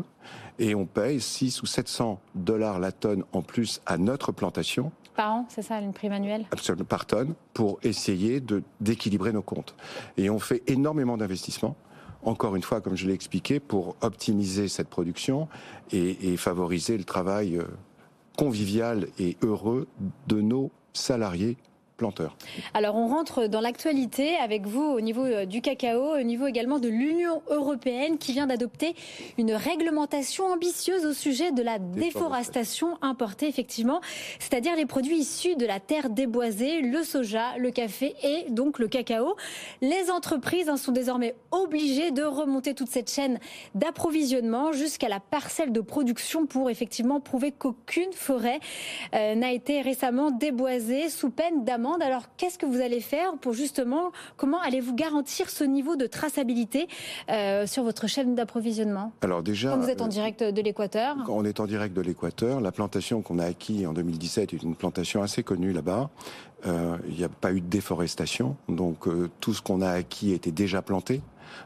Et 0.60 0.75
on 0.75 0.86
paye 0.86 1.22
6 1.22 1.62
ou 1.62 1.66
700 1.66 2.19
dollars 2.36 2.80
la 2.80 2.92
tonne 2.92 3.24
en 3.31 3.42
plus 3.42 3.80
à 3.86 3.98
notre 3.98 4.34
plantation. 4.34 4.92
Par 5.19 5.33
an, 5.33 5.45
c'est 5.50 5.63
ça, 5.63 5.81
une 5.81 5.92
prime 5.92 6.13
annuelle 6.13 6.45
Absolument, 6.50 6.86
par 6.86 7.06
tonne, 7.06 7.33
pour 7.54 7.77
essayer 7.83 8.42
d'équilibrer 8.80 9.33
nos 9.33 9.42
comptes. 9.42 9.75
Et 10.16 10.30
on 10.30 10.39
fait 10.39 10.63
énormément 10.68 11.18
d'investissements 11.18 11.75
encore 12.24 12.56
une 12.56 12.62
fois, 12.62 12.80
comme 12.80 12.95
je 12.95 13.06
l'ai 13.06 13.16
expliqué, 13.16 13.60
pour 13.60 13.98
optimiser 14.00 14.69
cette 14.69 14.88
production 14.88 15.50
et, 15.92 16.31
et 16.31 16.38
favoriser 16.38 16.98
le 16.98 17.04
travail 17.04 17.57
euh, 17.57 17.66
convivial 18.38 19.07
et 19.19 19.36
heureux 19.42 19.89
de 20.27 20.39
nos 20.39 20.72
salariés 20.93 21.58
alors 22.74 22.96
on 22.96 23.08
rentre 23.08 23.48
dans 23.48 23.62
l'actualité 23.62 24.36
avec 24.38 24.65
vous 24.65 24.84
au 24.84 25.01
niveau 25.01 25.25
euh, 25.25 25.46
du 25.46 25.62
cacao, 25.62 26.18
au 26.18 26.24
niveau 26.24 26.48
également 26.48 26.79
de 26.79 26.88
l'Union 26.88 27.41
européenne 27.50 28.18
qui 28.18 28.32
vient 28.32 28.48
d'adopter 28.48 28.96
une 29.38 29.51
réglementation 29.51 30.46
ambitieuse 30.46 31.06
au 31.06 31.13
sujet 31.13 31.51
de 31.51 31.62
la 31.62 31.77
déforestation 31.77 32.98
importée 33.01 33.48
effectivement, 33.48 34.01
c'est-à-dire 34.39 34.75
les 34.75 34.86
produits 34.86 35.18
issus 35.18 35.56
de 35.56 35.65
la 35.65 35.79
terre 35.79 36.10
déboisée, 36.10 36.82
le 36.82 37.03
soja, 37.03 37.58
le 37.58 37.72
café 37.72 38.15
et 38.24 38.50
donc 38.50 38.79
le 38.79 38.88
cacao. 38.88 39.36
Les 39.82 40.10
entreprises 40.10 40.74
sont 40.75 40.91
désormais 40.91 41.36
obligées 41.51 42.12
de 42.12 42.24
remonter 42.24 42.74
toute 42.74 42.89
cette 42.89 43.12
chaîne 43.12 43.39
d'approvisionnement 43.75 44.72
jusqu'à 44.72 45.10
la 45.10 45.20
parcelle 45.20 45.72
de 45.72 45.82
production 45.82 46.46
pour 46.46 46.70
effectivement 46.70 47.20
prouver 47.20 47.51
qu'aucune 47.51 48.13
forêt 48.13 48.60
euh, 49.15 49.36
n'a 49.36 49.51
été 49.51 49.82
récemment 49.82 50.32
déboisée 50.32 51.10
sous 51.10 51.29
peine 51.29 51.65
d'amende 51.65 51.88
alors, 51.96 52.24
qu'est-ce 52.38 52.58
que 52.58 52.65
vous 52.65 52.81
allez 52.81 53.00
faire 53.00 53.34
pour 53.38 53.53
justement, 53.53 54.12
comment 54.38 54.60
allez-vous 54.62 54.96
garantir 54.96 55.50
ce 55.50 55.63
niveau 55.63 55.96
de 55.96 56.08
traçabilité 56.08 56.88
euh, 57.29 57.65
sur 57.65 57.84
votre 57.84 58.08
chaîne 58.08 58.36
d'approvisionnement? 58.36 59.12
Alors 59.22 59.43
déjà, 59.43 59.72
quand 59.72 59.79
vous 59.79 59.89
êtes 59.89 60.01
en 60.01 60.05
euh, 60.05 60.10
direct 60.10 60.43
de 60.43 60.62
l'Équateur. 60.62 61.15
On 61.29 61.46
est 61.46 61.60
en 61.60 61.65
direct 61.65 61.96
de 61.96 62.01
l'Équateur. 62.01 62.62
La 62.62 62.72
plantation 62.72 63.22
qu'on 63.22 63.39
a 63.39 63.46
acquis 63.46 63.86
en 63.86 63.93
2017 63.93 64.53
est 64.53 64.63
une 64.63 64.75
plantation 64.75 65.22
assez 65.22 65.43
connue 65.43 65.72
là-bas. 65.72 66.10
Euh, 66.65 66.98
il 67.08 67.15
n'y 67.15 67.24
a 67.24 67.29
pas 67.29 67.51
eu 67.53 67.62
de 67.62 67.67
déforestation, 67.67 68.58
donc 68.67 69.08
tout 69.39 69.53
ce 69.53 69.62
qu'on 69.62 69.81
a 69.81 69.89
acquis 69.89 70.34
était 70.34 70.51
déjà 70.51 70.81
planté. 70.81 71.22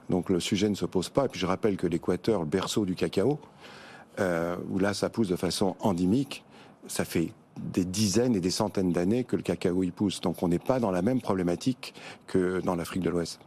Donc 0.10 0.30
le 0.30 0.40
sujet 0.40 0.70
ne 0.70 0.76
se 0.76 0.86
pose 0.86 1.10
pas. 1.10 1.26
Et 1.26 1.28
puis 1.30 1.40
je 1.40 1.46
rappelle 1.46 1.78
que 1.78 1.88
l'Équateur, 1.88 2.42
le 2.42 2.46
berceau 2.46 2.86
du 2.86 2.96
cacao, 2.96 3.40
où 4.20 4.80
là 4.80 4.94
ça 4.94 5.10
pousse 5.10 5.28
de 5.28 5.36
façon 5.36 5.76
endémique, 5.80 6.44
ça 6.88 7.06
fait 7.06 7.32
des 7.58 7.86
dizaines 7.86 8.36
et 8.36 8.40
des 8.40 8.52
centaines 8.52 8.92
d'années 8.92 9.24
que 9.24 9.36
le 9.36 9.42
cacao 9.42 9.84
y 9.84 9.92
pousse. 9.92 10.22
Donc 10.22 10.42
on 10.44 10.48
n'est 10.48 10.60
pas 10.60 10.80
dans 10.80 10.92
la 10.92 11.02
même 11.02 11.22
problématique 11.22 11.94
que 12.28 12.62
dans 12.62 12.76
l'Afrique 12.76 13.04
de 13.04 13.10
l'Ouest. 13.10 13.40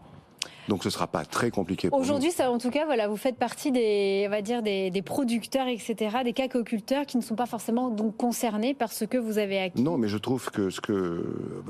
Donc 0.68 0.82
ce 0.82 0.90
sera 0.90 1.06
pas 1.06 1.25
très 1.25 1.50
compliqué. 1.50 1.88
Aujourd'hui, 1.92 2.32
ça, 2.32 2.50
en 2.50 2.58
tout 2.58 2.70
cas, 2.70 2.84
voilà, 2.86 3.08
vous 3.08 3.16
faites 3.16 3.36
partie 3.36 3.70
des, 3.70 4.25
on 4.26 4.30
va 4.30 4.42
dire 4.42 4.62
des, 4.62 5.02
producteurs, 5.04 5.68
etc., 5.68 6.18
des 6.25 6.32
cacaoculteurs 6.32 7.06
qui 7.06 7.16
ne 7.16 7.22
sont 7.22 7.36
pas 7.36 7.46
forcément 7.46 7.90
donc 7.90 8.16
concernés 8.16 8.75
par 8.75 8.92
ce 8.92 9.04
que 9.04 9.18
vous 9.18 9.38
avez 9.38 9.60
acquis. 9.60 9.82
Non, 9.82 9.96
mais 9.96 10.08
je 10.08 10.18
trouve 10.18 10.50
que 10.50 10.70
ce 10.70 10.80
que 10.80 11.25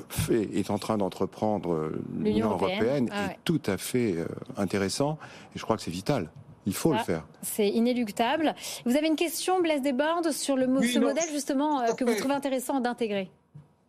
fait 0.09 0.49
est 0.55 0.71
en 0.71 0.79
train 0.79 0.97
d'entreprendre 0.97 1.93
l'Union 2.19 2.51
européenne, 2.51 3.09
ah 3.13 3.33
est 3.33 3.39
tout 3.45 3.61
à 3.67 3.77
fait 3.77 4.15
euh, 4.17 4.27
intéressant 4.57 5.19
et 5.55 5.59
je 5.59 5.63
crois 5.63 5.77
que 5.77 5.83
c'est 5.83 5.91
vital. 5.91 6.31
Il 6.67 6.75
faut 6.75 6.93
le 6.93 6.99
faire. 6.99 7.25
C'est 7.43 7.69
inéluctable. 7.69 8.55
Vous 8.85 8.97
avez 8.97 9.07
une 9.07 9.17
question, 9.17 9.61
Blaise 9.61 9.83
Desbordes, 9.83 10.33
sur 10.33 10.57
le, 10.57 10.67
ce 10.83 10.99
modèle 10.99 11.29
justement 11.33 11.81
euh, 11.81 11.93
que 11.95 12.05
vous 12.05 12.15
trouvez 12.17 12.35
intéressant 12.35 12.81
d'intégrer 12.81 13.31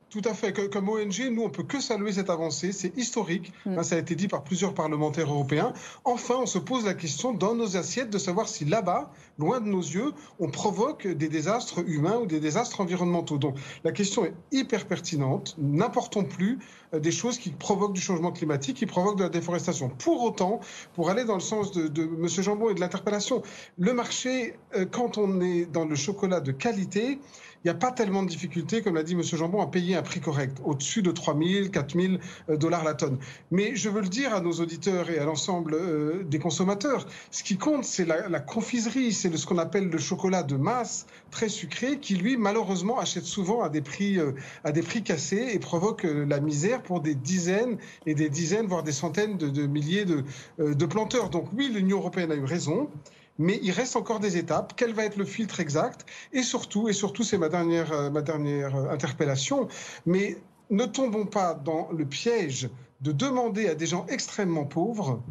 Tout 0.10 0.22
à 0.24 0.34
fait. 0.34 0.54
Comme 0.70 0.88
ONG, 0.88 1.30
nous, 1.32 1.44
on 1.44 1.50
peut 1.50 1.64
que 1.64 1.82
saluer 1.82 2.14
cette 2.14 2.30
avancée. 2.30 2.72
C'est 2.72 2.96
historique. 2.98 3.52
Mm. 3.66 3.80
Hein, 3.80 3.84
ça 3.84 3.96
a 3.96 3.98
été 3.98 4.16
dit 4.16 4.30
par 4.30 4.44
plusieurs 4.44 4.74
parlementaires 4.74 5.30
européens. 5.30 5.74
Enfin, 6.06 6.36
on 6.42 6.46
se 6.46 6.60
pose 6.60 6.86
la 6.86 6.94
question 6.94 7.34
dans 7.34 7.56
nos 7.56 7.76
assiettes 7.76 8.10
de 8.10 8.18
savoir 8.18 8.48
si 8.48 8.64
là-bas, 8.64 9.12
loin 9.38 9.60
de 9.60 9.68
nos 9.68 9.82
yeux, 9.82 10.14
on 10.40 10.50
provoque 10.50 11.08
des 11.08 11.28
désastres 11.28 11.80
humains 11.88 12.18
ou 12.20 12.26
des 12.26 12.40
désastres 12.40 12.80
environnementaux. 12.80 13.38
Donc, 13.38 13.58
la 13.84 13.92
question 13.92 14.26
est 14.26 14.34
hyper 14.52 14.88
pertinente. 14.88 15.56
N'importons 15.58 16.24
plus 16.24 16.60
euh, 16.94 17.00
des 17.00 17.12
choses 17.12 17.38
qui 17.38 17.50
provoquent 17.50 17.94
du 17.94 18.02
changement 18.02 18.32
climatique, 18.32 18.78
qui 18.78 18.86
provoquent 18.86 19.18
de 19.18 19.24
la 19.24 19.30
déforestation. 19.30 19.90
Pour 19.90 20.24
autant, 20.24 20.62
pour 20.94 21.10
aller 21.10 21.26
dans 21.26 21.36
le 21.36 21.42
sens 21.42 21.74
de, 21.74 21.88
de 21.90 22.04
M. 22.04 22.28
Jambon 22.28 22.70
et 22.70 22.74
de 22.74 22.80
l'interpellation, 22.80 23.44
le 23.78 23.94
marché, 23.94 24.56
euh, 24.76 24.86
quand 24.90 25.18
on 25.18 25.42
est 25.42 25.66
dans 25.66 25.86
le 25.86 25.96
chocolat 25.96 26.40
de 26.40 26.54
qualité, 26.54 27.20
il 27.68 27.72
n'y 27.72 27.76
a 27.76 27.80
pas 27.80 27.92
tellement 27.92 28.24
de 28.24 28.30
difficultés, 28.30 28.82
comme 28.82 28.96
l'a 28.96 29.04
dit 29.04 29.12
M. 29.12 29.22
Jambon, 29.22 29.62
à 29.62 29.68
payer 29.68 29.98
un 29.98 30.02
prix 30.02 30.22
correct, 30.22 30.58
au-dessus 30.64 31.02
de 31.02 31.12
3 31.12 31.38
000, 31.38 31.68
4 31.68 32.00
000 32.00 32.14
dollars 32.56 32.86
la 32.86 32.94
tonne. 32.94 33.18
Mais 33.52 33.76
je 33.76 33.90
veux 33.90 34.00
le 34.00 34.08
dire 34.08 34.34
à 34.34 34.40
nos 34.40 34.54
auditeurs 34.54 35.10
et 35.10 35.20
à 35.20 35.26
l'ensemble 35.26 35.74
euh, 35.74 36.24
des 36.24 36.40
consommateurs, 36.40 37.06
ce 37.30 37.44
qui 37.44 37.58
compte, 37.58 37.84
c'est 37.84 38.06
la, 38.06 38.40
confiserie, 38.40 39.12
c'est 39.12 39.36
ce 39.36 39.46
qu'on 39.46 39.58
appelle 39.58 39.90
le 39.90 39.98
chocolat 39.98 40.44
de 40.44 40.56
masse, 40.56 41.08
très 41.30 41.50
sucré, 41.50 42.00
qui 42.00 42.16
lui, 42.16 42.38
malheureusement, 42.38 43.00
achète 43.00 43.26
souvent 43.26 43.62
à 43.62 43.68
des 43.68 43.82
prix, 43.82 44.18
euh, 44.18 44.32
à 44.64 44.72
des 44.72 44.82
prix 44.82 45.04
cassés 45.04 45.50
et 45.52 45.60
provoque 45.60 46.06
euh, 46.06 46.26
la 46.26 46.40
misère 46.40 46.82
pour 46.82 47.02
des 47.02 47.16
dizaines 47.16 47.78
et 48.06 48.16
des 48.16 48.30
dizaines, 48.30 48.68
voire 48.68 48.84
des 48.84 48.94
centaines 48.94 49.36
de, 49.38 49.68
milliers 49.68 50.06
de, 50.06 50.24
de 50.58 50.86
planteurs. 50.86 51.30
Donc 51.30 51.50
oui, 51.52 51.70
l'Union 51.74 51.98
européenne 51.98 52.32
a 52.32 52.36
eu 52.36 52.46
raison 52.46 52.90
mais 53.38 53.60
il 53.64 53.72
reste 53.72 53.96
encore 53.96 54.20
des 54.20 54.38
étapes. 54.38 54.74
Quel 54.76 54.94
va 54.94 55.06
être 55.06 55.18
le 55.18 55.26
filtre 55.26 55.60
exact? 55.60 56.06
Et 56.34 56.44
surtout, 56.44 56.90
et 56.90 56.94
surtout, 56.94 57.24
c'est 57.24 57.38
ma 57.38 57.50
dernière, 57.50 57.92
euh, 57.92 58.10
ma 58.10 58.22
dernière 58.22 58.76
euh, 58.76 58.90
interpellation, 58.90 59.68
mais 60.06 60.38
ne 60.70 60.86
tombons 60.86 61.26
pas 61.26 61.54
dans 61.54 61.90
le 61.92 62.06
piège 62.06 62.70
de 63.02 63.12
demander 63.12 63.68
à 63.68 63.76
des 63.76 63.86
gens 63.86 64.06
extrêmement 64.10 64.66
pauvres 64.66 65.22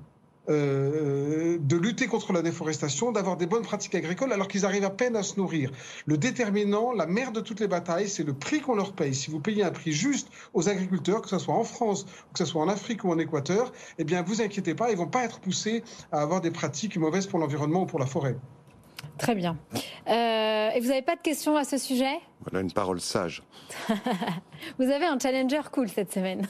euh, 0.49 1.59
de 1.61 1.77
lutter 1.77 2.07
contre 2.07 2.33
la 2.33 2.43
déforestation, 2.43 3.13
d'avoir 3.13 3.37
des 3.37 3.47
bonnes 3.47 3.63
pratiques 3.63 3.95
agricoles 3.95 4.33
alors 4.33 4.49
qu'ils 4.49 4.65
arrivent 4.65 4.85
à 4.85 4.91
peine 4.91 5.17
à 5.17 5.23
se 5.23 5.37
nourrir. 5.39 5.71
Le 6.07 6.17
déterminant, 6.17 6.93
la 6.93 7.07
mère 7.07 7.33
de 7.33 7.41
toutes 7.41 7.61
les 7.61 7.69
batailles, 7.69 8.09
c'est 8.09 8.25
le 8.25 8.33
prix 8.33 8.61
qu'on 8.61 8.75
leur 8.75 8.93
paye. 8.93 9.15
Si 9.15 9.31
vous 9.31 9.41
payez 9.41 9.65
un 9.65 9.71
prix 9.71 9.93
juste 9.93 10.29
aux 10.55 10.69
agriculteurs, 10.69 11.23
que 11.23 11.29
ce 11.29 11.39
soit 11.39 11.55
en 11.55 11.65
France, 11.65 12.07
que 12.33 12.39
ce 12.39 12.45
soit 12.45 12.63
en 12.63 12.69
Afrique 12.69 13.05
ou 13.05 13.11
en 13.11 13.19
Équateur, 13.19 13.73
eh 13.99 14.05
bien, 14.05 14.23
vous 14.23 14.41
inquiétez 14.41 14.75
pas, 14.75 14.91
ils 14.91 14.97
vont 14.97 15.07
pas 15.07 15.25
être 15.25 15.41
poussés 15.41 15.83
à 16.13 16.21
avoir 16.23 16.41
des 16.41 16.51
pratiques 16.51 16.97
mauvaises 16.97 17.27
pour 17.27 17.39
l'environnement 17.39 17.83
ou 17.83 17.87
pour 17.87 17.99
la 17.99 18.07
forêt. 18.07 18.37
Très 19.19 19.35
bien. 19.35 19.57
Euh, 20.09 20.71
et 20.71 20.81
vous 20.81 20.89
n'avez 20.89 21.03
pas 21.03 21.17
de 21.17 21.23
questions 21.23 21.57
à 21.57 21.65
ce 21.65 21.79
sujet? 21.79 22.21
Voilà 22.49 22.63
une 22.63 22.73
parole 22.73 23.01
sage. 23.01 23.43
vous 24.79 24.85
avez 24.85 25.07
un 25.07 25.19
challenger 25.19 25.63
cool 25.73 25.89
cette 25.89 26.13
semaine. 26.13 26.47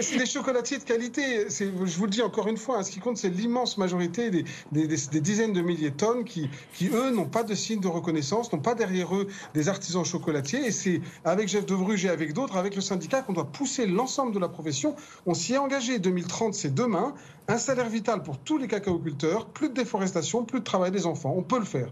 c'est 0.00 0.16
des 0.16 0.26
chocolatiers 0.26 0.78
de 0.78 0.84
qualité. 0.84 1.46
Je 1.50 1.98
vous 1.98 2.04
le 2.04 2.10
dis 2.10 2.22
encore 2.22 2.48
une 2.48 2.56
fois, 2.56 2.78
hein, 2.78 2.82
ce 2.82 2.90
qui 2.90 2.98
compte, 2.98 3.18
c'est 3.18 3.28
l'immense 3.28 3.76
majorité 3.76 4.30
des, 4.30 4.44
des, 4.72 5.20
dizaines 5.20 5.52
de 5.52 5.60
milliers 5.60 5.90
de 5.90 5.96
tonnes 5.96 6.24
qui, 6.24 6.48
qui 6.72 6.88
eux, 6.88 7.10
n'ont 7.10 7.26
pas 7.26 7.42
de 7.42 7.54
signe 7.54 7.80
de 7.80 7.88
reconnaissance, 7.88 8.50
n'ont 8.52 8.60
pas 8.60 8.74
derrière 8.74 9.14
eux 9.14 9.28
des 9.52 9.68
artisans 9.68 10.04
chocolatiers. 10.04 10.66
Et 10.66 10.70
c'est 10.70 11.02
avec 11.24 11.48
Jeff 11.48 11.66
de 11.66 11.74
Bruges 11.74 12.06
et 12.06 12.08
avec 12.08 12.32
d'autres, 12.32 12.56
avec 12.56 12.74
le 12.74 12.80
syndicat, 12.80 13.20
qu'on 13.20 13.34
doit 13.34 13.52
pousser 13.52 13.86
l'ensemble 13.86 14.32
de 14.32 14.38
la 14.38 14.48
profession. 14.48 14.96
On 15.26 15.34
s'y 15.34 15.52
est 15.52 15.58
engagé. 15.58 15.98
2030, 15.98 16.54
c'est 16.54 16.74
demain. 16.74 17.14
Un 17.48 17.58
salaire 17.58 17.88
vital 17.88 18.22
pour 18.22 18.38
tous 18.38 18.56
les 18.56 18.68
cacaoculteurs, 18.68 19.46
plus 19.46 19.68
de 19.68 19.74
déforestation, 19.74 20.44
plus 20.44 20.60
de 20.60 20.64
travail 20.64 20.92
des 20.92 21.06
enfants. 21.06 21.34
On 21.36 21.42
peut 21.42 21.58
le 21.58 21.64
faire. 21.64 21.88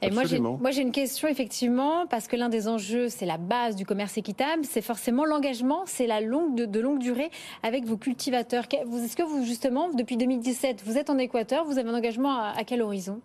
Et 0.00 0.10
moi, 0.10 0.24
j'ai 0.24 0.82
une 0.82 0.92
question, 0.92 1.28
effectivement, 1.28 2.06
parce 2.06 2.23
que 2.28 2.36
l'un 2.36 2.48
des 2.48 2.68
enjeux, 2.68 3.08
c'est 3.08 3.26
la 3.26 3.38
base 3.38 3.76
du 3.76 3.86
commerce 3.86 4.16
équitable, 4.16 4.64
c'est 4.64 4.82
forcément 4.82 5.24
l'engagement, 5.24 5.84
c'est 5.86 6.06
la 6.06 6.20
longue, 6.20 6.54
de, 6.54 6.80
longue 6.80 6.98
durée 6.98 7.30
avec 7.62 7.84
vos 7.84 7.96
cultivateurs. 7.96 8.64
Est-ce 8.72 9.16
que 9.16 9.22
vous, 9.22 9.44
justement, 9.44 9.90
depuis 9.90 10.16
2017, 10.16 10.82
vous 10.84 10.98
êtes 10.98 11.10
en 11.10 11.18
Équateur, 11.18 11.64
vous 11.64 11.78
avez 11.78 11.88
un 11.88 11.94
engagement 11.94 12.38
à, 12.38 12.64
quel 12.64 12.82
horizon? 12.82 13.20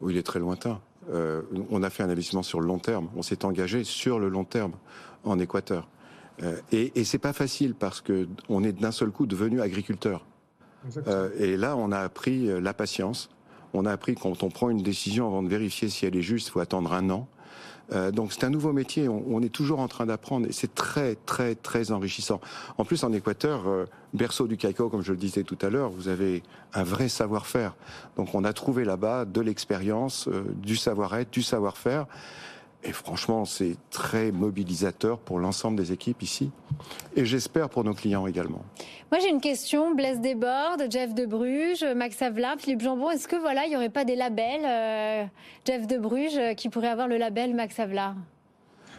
Oui, 0.00 0.14
il 0.14 0.18
est 0.18 0.22
très 0.22 0.38
lointain. 0.38 0.80
Euh, 1.10 1.42
on 1.70 1.82
a 1.82 1.90
fait 1.90 2.02
un 2.02 2.10
investissement 2.10 2.42
sur 2.42 2.60
le 2.60 2.66
long 2.66 2.78
terme. 2.78 3.08
On 3.16 3.22
s'est 3.22 3.44
engagé 3.44 3.84
sur 3.84 4.18
le 4.18 4.28
long 4.28 4.44
terme 4.44 4.72
en 5.24 5.38
Équateur. 5.38 5.88
Euh, 6.42 6.56
et, 6.70 6.92
et 6.94 7.04
c'est 7.04 7.18
pas 7.18 7.32
facile 7.32 7.74
parce 7.74 8.00
que 8.00 8.28
on 8.48 8.64
est 8.64 8.72
d'un 8.72 8.92
seul 8.92 9.10
coup 9.10 9.26
devenu 9.26 9.60
agriculteur. 9.60 10.24
Euh, 11.06 11.30
et 11.38 11.56
là, 11.56 11.76
on 11.76 11.92
a 11.92 11.98
appris 11.98 12.46
la 12.60 12.74
patience. 12.74 13.30
On 13.74 13.86
a 13.86 13.92
appris 13.92 14.14
quand 14.14 14.42
on 14.42 14.50
prend 14.50 14.68
une 14.70 14.82
décision 14.82 15.26
avant 15.26 15.42
de 15.42 15.48
vérifier 15.48 15.88
si 15.88 16.04
elle 16.06 16.16
est 16.16 16.22
juste, 16.22 16.48
il 16.48 16.50
faut 16.50 16.60
attendre 16.60 16.92
un 16.92 17.08
an. 17.10 17.28
Euh, 17.92 18.10
donc 18.10 18.32
c'est 18.32 18.44
un 18.44 18.50
nouveau 18.50 18.72
métier, 18.72 19.08
on, 19.08 19.40
est 19.42 19.48
toujours 19.48 19.80
en 19.80 19.88
train 19.88 20.06
d'apprendre 20.06 20.46
et 20.46 20.52
c'est 20.52 20.74
très 20.74 21.16
très 21.26 21.54
très 21.54 21.90
enrichissant. 21.90 22.40
En 22.78 22.84
plus 22.84 23.02
en 23.04 23.12
Équateur, 23.12 23.64
berceau 24.14 24.46
du 24.46 24.56
cacao 24.56 24.88
comme 24.88 25.02
je 25.02 25.12
le 25.12 25.18
disais 25.18 25.42
tout 25.42 25.58
à 25.62 25.70
l'heure, 25.70 25.90
vous 25.90 26.08
avez 26.08 26.42
un 26.74 26.84
vrai 26.84 27.08
savoir-faire. 27.08 27.74
Donc 28.16 28.34
on 28.34 28.44
a 28.44 28.52
trouvé 28.52 28.84
là-bas 28.84 29.24
de 29.24 29.40
l'expérience, 29.40 30.28
du 30.56 30.76
savoir-être, 30.76 31.30
du 31.30 31.42
savoir-faire. 31.42 32.06
Et 32.84 32.92
franchement, 32.92 33.44
c'est 33.44 33.76
très 33.90 34.32
mobilisateur 34.32 35.18
pour 35.18 35.38
l'ensemble 35.38 35.76
des 35.76 35.92
équipes 35.92 36.22
ici. 36.22 36.50
Et 37.14 37.24
j'espère 37.24 37.68
pour 37.68 37.84
nos 37.84 37.94
clients 37.94 38.26
également. 38.26 38.64
Moi, 39.10 39.20
j'ai 39.20 39.28
une 39.28 39.40
question. 39.40 39.94
Blaise 39.94 40.20
Desbordes, 40.20 40.86
Jeff 40.90 41.14
de 41.14 41.24
Bruges, 41.26 41.84
Max 41.94 42.20
Avla, 42.22 42.56
Philippe 42.58 42.80
Jambon. 42.80 43.10
Est-ce 43.10 43.28
que 43.28 43.36
voilà, 43.36 43.66
il 43.66 43.70
n'y 43.70 43.76
aurait 43.76 43.88
pas 43.88 44.04
des 44.04 44.16
labels, 44.16 44.64
euh, 44.64 45.24
Jeff 45.64 45.86
de 45.86 45.98
Bruges, 45.98 46.36
euh, 46.36 46.54
qui 46.54 46.68
pourrait 46.68 46.88
avoir 46.88 47.06
le 47.06 47.18
label 47.18 47.54
Max 47.54 47.78
Avla 47.78 48.14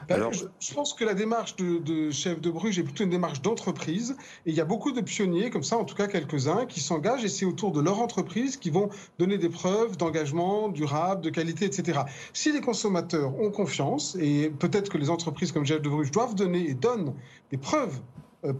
bah, 0.08 0.16
Alors, 0.16 0.32
je, 0.34 0.74
pense 0.74 0.94
que 0.94 1.04
la 1.04 1.14
démarche 1.14 1.56
de, 1.56 2.12
chef 2.12 2.42
de 2.42 2.50
Bruges 2.50 2.80
est 2.80 2.84
plutôt 2.84 3.04
une 3.04 3.10
démarche 3.10 3.42
d'entreprise. 3.42 4.16
Et 4.46 4.52
il 4.52 4.56
y 4.56 4.62
a 4.62 4.66
beaucoup 4.66 4.92
de 4.92 5.02
pionniers, 5.02 5.50
comme 5.50 5.64
ça, 5.64 5.78
en 5.78 5.86
tout 5.86 5.96
cas 5.96 6.08
quelques-uns, 6.08 6.66
qui 6.66 6.80
s'engagent 6.80 7.24
et 7.24 7.30
c'est 7.30 7.46
autour 7.46 7.72
de 7.72 7.82
leur 7.82 8.00
entreprise 8.00 8.58
qui 8.58 8.70
vont 8.70 8.90
donner 9.20 9.38
des 9.38 9.50
preuves 9.50 9.98
d'engagement 9.98 10.70
durable, 10.70 11.22
de 11.22 11.30
qualité, 11.30 11.66
etc. 11.66 12.02
Si 12.34 12.52
les 12.52 12.62
consommateurs 12.62 13.40
ont 13.40 13.52
confiance, 13.52 14.16
et 14.20 14.50
peut-être 14.50 14.90
que 14.90 14.98
les 14.98 15.10
entreprises 15.10 15.52
comme 15.52 15.66
chef 15.66 15.82
de 15.82 15.90
Bruges 15.90 16.12
doivent 16.12 16.36
donner 16.36 16.70
et 16.70 16.74
donnent 16.74 17.14
des 17.52 17.58
preuves 17.58 18.00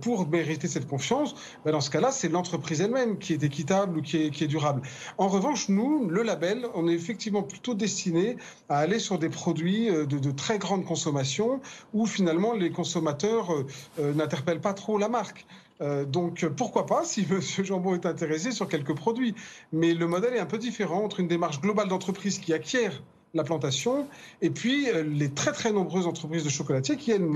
pour 0.02 0.28
mériter 0.28 0.68
cette 0.68 0.88
confiance, 0.88 1.36
ben, 1.66 1.72
dans 1.72 1.82
ce 1.82 1.90
cas-là, 1.90 2.12
c'est 2.12 2.30
l'entreprise 2.30 2.82
elle-même 2.82 3.18
qui 3.18 3.34
est 3.34 3.44
équitable 3.44 3.98
ou 3.98 4.02
qui 4.02 4.18
est, 4.18 4.48
durable. 4.48 4.82
En 5.18 5.28
revanche, 5.28 5.70
nous, 5.70 6.08
le 6.08 6.24
label, 6.24 6.66
on 6.74 6.88
est 6.88 6.94
effectivement 6.94 7.44
plutôt 7.44 7.74
destiné 7.74 8.38
à 8.70 8.80
aller 8.80 9.00
sur 9.00 9.20
des 9.20 9.30
produits 9.30 9.90
euh, 9.90 10.06
de, 10.06 10.32
très 10.32 10.58
grande 10.58 10.86
consommation 10.86 11.60
où 11.94 12.06
finalement 12.06 12.54
les 12.54 12.72
consommateurs 12.72 13.52
euh, 14.00 14.14
n'interpellent 14.14 14.62
pas 14.62 14.74
trop 14.74 14.98
la 14.98 15.10
marque. 15.10 15.46
donc 16.08 16.46
pourquoi 16.56 16.86
pas 16.86 17.04
si 17.04 17.22
M. 17.30 17.42
Jambon 17.42 17.94
est 17.94 18.06
intéressé 18.06 18.52
sur 18.52 18.68
quelques 18.68 18.96
produits. 18.96 19.36
Mais 19.72 19.94
le 19.94 20.08
modèle 20.08 20.34
est 20.36 20.40
un 20.40 20.46
peu 20.46 20.58
différent 20.58 21.04
entre 21.04 21.20
une 21.20 21.28
démarche 21.28 21.60
globale 21.60 21.88
d'entreprise 21.90 22.40
qui 22.40 22.54
acquiert 22.54 23.02
la 23.34 23.44
plantation, 23.44 24.08
et 24.42 24.52
puis 24.52 24.90
euh, 24.90 25.04
les 25.04 25.30
très 25.30 25.52
très 25.52 25.72
nombreuses 25.72 26.06
entreprises 26.06 26.44
de 26.44 26.50
chocolatiers 26.50 26.98
qui, 26.98 27.12
elles, 27.12 27.28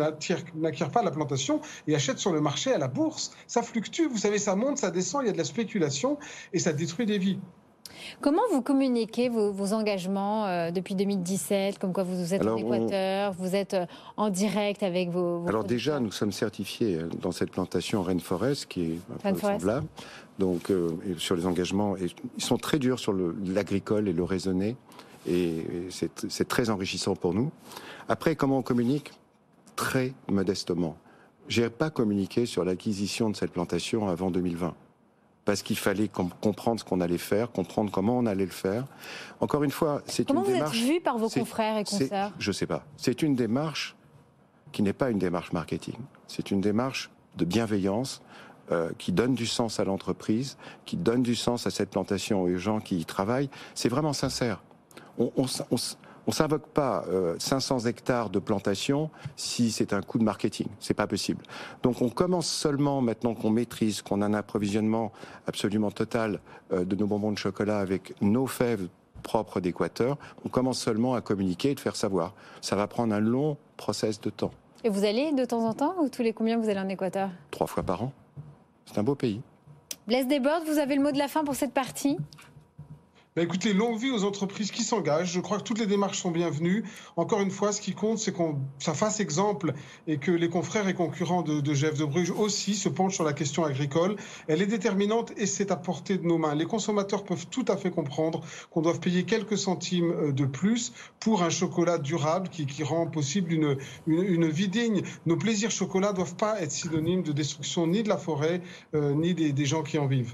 n'acquièrent 0.56 0.92
pas 0.92 1.02
la 1.02 1.12
plantation 1.12 1.60
et 1.88 1.96
achètent 1.96 2.20
sur 2.20 2.32
le 2.32 2.40
marché 2.40 2.72
à 2.72 2.78
la 2.78 2.88
bourse. 2.88 3.32
Ça 3.48 3.64
fluctue, 3.64 4.04
vous 4.04 4.18
savez, 4.18 4.38
ça 4.38 4.56
monte, 4.56 4.78
ça 4.78 4.92
descend, 4.92 5.24
il 5.24 5.28
y 5.28 5.30
a 5.30 5.34
de 5.34 5.38
la 5.38 5.44
spéculation 5.44 6.20
et 6.54 6.60
ça 6.60 6.72
détruit 6.72 7.08
des 7.08 7.18
vies. 7.18 7.40
Comment 8.22 8.44
vous 8.52 8.62
communiquez 8.62 9.28
vos, 9.28 9.74
engagements 9.74 10.46
euh, 10.46 10.70
depuis 10.70 10.94
2017, 10.94 11.80
comme 11.80 11.94
quoi 11.94 12.04
vous, 12.04 12.34
êtes 12.34 12.46
en 12.46 12.56
Équateur, 12.58 13.34
vous 13.34 13.56
êtes 13.56 13.74
euh, 13.74 13.86
en 14.18 14.30
direct 14.30 14.84
avec 14.84 15.10
vos... 15.10 15.48
Alors 15.48 15.64
déjà, 15.64 16.00
nous 16.00 16.12
sommes 16.12 16.32
certifiés 16.32 17.00
dans 17.22 17.32
cette 17.32 17.50
plantation 17.50 18.04
Rainforest, 18.04 18.68
qui 18.68 18.84
est 18.84 19.00
un 19.24 19.34
peu 19.34 19.40
semblable. 19.40 19.88
Donc, 20.38 20.72
sur 21.18 21.36
les 21.36 21.48
engagements, 21.48 21.98
et 21.98 22.10
ils 22.38 22.44
sont 22.44 22.58
très 22.58 22.78
durs 22.78 23.00
sur 23.00 23.16
l'agricole 23.44 24.08
et 24.08 24.14
le 24.14 24.24
raisonné 24.24 24.76
et 25.28 25.66
c'est 25.90 26.48
très 26.48 26.70
enrichissant 26.70 27.16
pour 27.16 27.34
nous. 27.34 27.52
Après, 28.10 28.36
comment 28.36 28.60
on 28.60 28.62
communique? 28.62 29.12
Très 29.76 30.14
modestement. 30.30 30.98
J'ai 31.48 31.70
pas 31.70 31.90
communiqué 31.90 32.46
sur 32.46 32.66
l'acquisition 32.66 33.30
de 33.30 33.36
cette 33.36 33.52
plantation 33.52 34.08
avant 34.08 34.32
2020 34.32 34.74
parce 35.46 35.62
qu'il 35.62 35.78
fallait 35.78 36.10
comprendre 36.10 36.78
ce 36.78 36.84
qu'on 36.84 37.00
allait 37.00 37.18
faire, 37.18 37.52
comprendre 37.52 37.90
comment 37.90 38.18
on 38.18 38.26
allait 38.26 38.44
le 38.44 38.52
faire. 38.52 38.86
Encore 39.40 39.64
une 39.64 39.72
fois, 39.72 40.02
c'est 40.06 40.30
une 40.30 40.36
démarche. 40.36 40.48
Comment 40.50 40.66
vous 40.66 40.76
êtes 40.76 40.84
vu 40.84 41.00
par 41.00 41.18
vos 41.18 41.30
confrères 41.30 41.78
et 41.78 41.86
consoeurs? 41.86 42.34
Je 42.38 42.52
sais 42.52 42.66
pas. 42.66 42.84
C'est 42.98 43.22
une 43.22 43.34
démarche 43.34 43.96
qui 44.74 44.82
n'est 44.82 44.92
pas 44.92 45.10
une 45.10 45.20
démarche 45.20 45.54
marketing. 45.54 45.96
C'est 46.28 46.52
une 46.52 46.60
démarche 46.60 47.10
de 47.38 47.46
bienveillance 47.46 48.22
euh, 48.74 48.92
qui 48.98 49.14
donne 49.14 49.36
du 49.36 49.46
sens 49.46 49.80
à 49.80 49.86
l'entreprise, 49.86 50.58
qui 50.86 50.98
donne 50.98 51.24
du 51.24 51.36
sens 51.36 51.66
à 51.66 51.70
cette 51.70 51.92
plantation 51.92 52.46
et 52.50 52.56
aux 52.56 52.58
gens 52.58 52.82
qui 52.82 52.98
y 52.98 53.06
travaillent. 53.06 53.50
C'est 53.74 53.88
vraiment 53.88 54.12
sincère 54.12 54.62
on, 55.18 55.32
on, 55.36 56.32
s'invoque 56.32 56.68
pas 56.68 57.06
500 57.40 57.86
euh, 57.86 57.90
hectares 57.90 58.30
de 58.30 58.40
plantation 58.40 59.10
si 59.36 59.72
c'est 59.72 59.94
un 59.94 60.02
coup 60.02 60.20
de 60.20 60.24
marketing. 60.24 60.68
C'est 60.80 60.94
pas 60.94 61.08
possible. 61.08 61.44
Donc 61.84 62.02
on 62.02 62.10
commence 62.10 62.48
seulement 62.48 63.02
maintenant 63.02 63.34
qu'on 63.34 63.50
maîtrise, 63.50 64.02
qu'on 64.02 64.22
a 64.22 64.26
un 64.26 64.34
approvisionnement 64.34 65.12
absolument 65.48 65.92
total 65.92 66.40
euh, 66.72 66.86
de 66.86 66.96
nos 66.96 67.08
bonbons 67.08 67.32
de 67.32 67.38
chocolat 67.38 67.80
avec 67.80 68.14
nos 68.22 68.48
fèves 68.48 68.88
propres 69.24 69.60
d'Équateur. 69.60 70.18
On 70.46 70.50
commence 70.50 70.80
seulement 70.80 71.16
à 71.16 71.22
communiquer 71.22 71.72
et 71.72 71.76
de 71.76 71.80
faire 71.80 71.96
savoir. 71.96 72.34
Ça 72.62 72.76
va 72.76 72.88
prendre 72.88 73.14
un 73.14 73.20
long 73.20 73.58
process 73.76 74.22
de 74.22 74.30
temps. 74.30 74.52
Et 74.84 74.90
vous 74.90 75.04
allez 75.04 75.34
de 75.34 75.44
temps 75.44 75.66
en 75.66 75.74
temps 75.74 75.96
ou 76.02 76.10
tous 76.10 76.22
les 76.22 76.34
combien 76.34 76.58
vous 76.58 76.70
allez 76.70 76.80
en 76.80 76.90
Équateur? 76.90 77.30
Trois 77.52 77.68
fois 77.68 77.84
par 77.84 78.04
an. 78.04 78.14
C'est 78.86 78.98
un 78.98 79.04
beau 79.04 79.16
pays. 79.16 79.42
Blaise 80.08 80.28
Desbordes, 80.28 80.64
vous 80.66 80.78
avez 80.78 80.96
le 80.96 81.02
mot 81.02 81.12
de 81.12 81.18
la 81.18 81.28
fin 81.28 81.44
pour 81.44 81.56
cette 81.56 81.74
partie? 81.74 82.18
Bah, 83.38 83.44
écoutez, 83.44 83.72
longue 83.72 84.00
vie 84.00 84.10
aux 84.10 84.24
entreprises 84.24 84.72
qui 84.72 84.82
s'engagent. 84.82 85.32
Je 85.32 85.40
crois 85.40 85.60
que 85.60 85.64
toutes 85.64 85.78
les 85.78 85.86
démarches 85.86 86.18
sont 86.18 86.32
bienvenues. 86.32 86.84
Encore 87.18 87.40
une 87.40 87.52
fois, 87.52 87.72
ce 87.72 87.80
qui 87.80 87.94
compte, 87.94 88.18
c'est 88.18 88.32
qu'on 88.32 88.58
ça 88.80 88.96
fasse 88.96 89.20
exemple 89.20 89.76
et 90.08 90.18
que 90.18 90.32
les 90.32 90.50
confrères 90.50 90.88
et 90.88 90.96
concurrents 90.96 91.44
de, 91.44 91.62
de 91.62 91.72
de 91.72 92.06
Bruges 92.06 92.32
aussi 92.32 92.74
se 92.74 92.90
penchent 92.90 93.14
sur 93.14 93.24
la 93.24 93.34
question 93.34 93.64
agricole. 93.64 94.16
Elle 94.48 94.64
est 94.64 94.66
déterminante 94.66 95.34
et 95.38 95.46
c'est 95.46 95.70
à 95.70 95.76
portée 95.76 96.18
de 96.18 96.26
nos 96.26 96.40
mains. 96.40 96.56
Les 96.56 96.66
consommateurs 96.66 97.24
peuvent 97.24 97.46
tout 97.46 97.66
à 97.68 97.78
fait 97.78 97.92
comprendre 97.92 98.42
qu'on 98.72 98.82
doit 98.82 98.96
payer 98.96 99.22
quelques 99.22 99.60
centimes 99.60 100.14
euh, 100.14 100.32
de 100.32 100.46
plus 100.46 100.92
pour 101.20 101.44
un 101.44 101.52
chocolat 101.52 102.00
durable 102.00 102.50
qui, 102.50 102.84
rend 102.84 103.06
possible 103.06 103.54
une, 103.54 104.50
vie 104.50 104.68
digne. 104.68 105.04
Nos 105.28 105.38
plaisirs 105.38 105.70
chocolat 105.70 106.12
doivent 106.12 106.38
pas 106.38 106.60
être 106.60 106.72
synonymes 106.72 107.22
de 107.22 107.34
destruction 107.34 107.86
ni 107.86 108.02
de 108.02 108.10
la 108.10 108.18
forêt, 108.18 108.64
euh, 108.96 109.14
ni 109.14 109.36
des 109.36 109.66
gens 109.66 109.84
qui 109.84 110.00
en 110.00 110.08
vivent. 110.08 110.34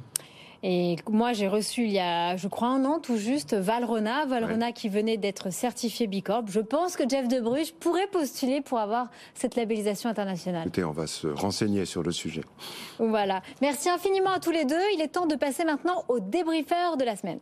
Et 0.65 0.95
moi, 1.09 1.33
j'ai 1.33 1.49
reçu 1.49 1.83
il 1.83 1.91
y 1.91 1.99
a, 1.99 2.37
je 2.37 2.47
crois, 2.47 2.69
un 2.69 2.85
an 2.85 2.99
tout 2.99 3.17
juste, 3.17 3.53
Valrona, 3.53 4.25
Valrona 4.25 4.71
qui 4.71 4.87
venait 4.87 5.17
d'être 5.17 5.51
certifié 5.51 6.07
Bicorp. 6.07 6.45
Je 6.47 6.61
pense 6.61 6.95
que 6.95 7.03
Jeff 7.07 7.27
de 7.27 7.41
Bruges 7.41 7.73
pourrait 7.73 8.07
postuler 8.07 8.61
pour 8.61 8.79
avoir 8.79 9.09
cette 9.33 9.55
labellisation 9.55 10.09
internationale. 10.09 10.61
Écoutez, 10.61 10.85
on 10.85 10.91
va 10.91 11.05
se 11.05 11.27
renseigner 11.27 11.83
sur 11.83 12.01
le 12.01 12.13
sujet. 12.13 12.43
Voilà. 12.97 13.41
Merci 13.61 13.89
infiniment 13.89 14.31
à 14.31 14.39
tous 14.39 14.51
les 14.51 14.63
deux. 14.63 14.79
Il 14.95 15.01
est 15.01 15.09
temps 15.09 15.27
de 15.27 15.35
passer 15.35 15.65
maintenant 15.65 16.05
au 16.07 16.21
débriefeur 16.21 16.95
de 16.95 17.03
la 17.03 17.17
semaine. 17.17 17.39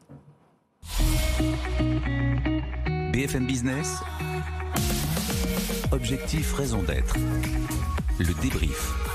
BFM 3.14 3.46
Business. 3.46 4.00
Objectif, 5.92 6.54
raison 6.54 6.82
d'être. 6.82 7.16
Le 8.18 8.42
débrief. 8.42 9.11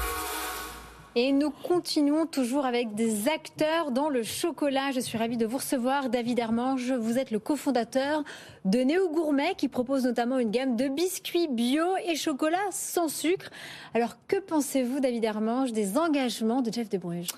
Et 1.19 1.33
nous 1.33 1.49
continuons 1.49 2.27
toujours 2.27 2.67
avec 2.67 2.95
des 2.95 3.31
acteurs 3.31 3.91
dans 3.91 4.11
le 4.11 4.23
chocolat. 4.23 4.91
Je 4.95 5.01
suis 5.01 5.17
ravie 5.17 5.39
de 5.39 5.47
vous 5.47 5.57
recevoir, 5.57 6.11
David 6.11 6.39
Hermange. 6.39 6.93
Vous 6.93 7.17
êtes 7.17 7.31
le 7.31 7.39
cofondateur 7.39 8.23
de 8.67 8.81
Néo 8.81 9.09
Gourmet 9.09 9.55
qui 9.57 9.69
propose 9.69 10.05
notamment 10.05 10.39
une 10.39 10.51
gamme 10.51 10.77
de 10.77 10.89
biscuits 10.89 11.49
bio 11.49 11.85
et 12.07 12.17
chocolat 12.17 12.59
sans 12.71 13.09
sucre. 13.09 13.49
Alors 13.95 14.17
que 14.29 14.37
pensez-vous, 14.39 15.01
David 15.01 15.25
Hermange, 15.25 15.73
des 15.73 15.97
engagements 15.97 16.61
de 16.61 16.71
Jeff 16.71 16.91
de 16.91 16.99
Bruges 16.99 17.29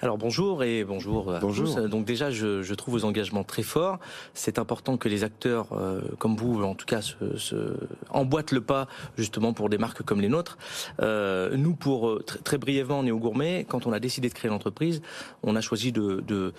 Alors 0.00 0.16
bonjour 0.16 0.64
et 0.64 0.84
bonjour 0.84 1.30
à 1.30 1.38
bonjour. 1.38 1.74
tous. 1.74 1.90
Donc 1.90 2.06
déjà, 2.06 2.30
je, 2.30 2.62
je, 2.62 2.74
trouve 2.74 2.94
vos 2.94 3.04
engagements 3.04 3.44
très 3.44 3.64
forts. 3.64 3.98
C'est 4.32 4.58
important 4.58 4.96
que 4.96 5.10
les 5.10 5.24
acteurs 5.24 5.74
euh, 5.74 6.00
comme 6.18 6.36
vous, 6.36 6.62
en 6.62 6.74
tout 6.74 6.86
cas, 6.86 7.02
se, 7.02 7.36
se, 7.36 7.76
emboîtent 8.08 8.52
le 8.52 8.62
pas 8.62 8.86
justement 9.18 9.52
pour 9.52 9.68
des 9.68 9.76
marques 9.76 10.02
comme 10.04 10.22
les 10.22 10.30
nôtres. 10.30 10.56
Euh, 11.02 11.54
nous, 11.54 11.74
pour 11.74 12.08
euh, 12.08 12.24
très, 12.42 12.56
brièvement, 12.56 13.02
Néo 13.02 13.25
Gourmet, 13.26 13.66
quand 13.68 13.86
on 13.86 13.92
a 13.92 13.98
décidé 13.98 14.28
de 14.28 14.34
créer 14.34 14.50
l'entreprise, 14.50 15.02
on 15.42 15.56
a 15.56 15.60
choisi 15.60 15.90
de 15.90 16.52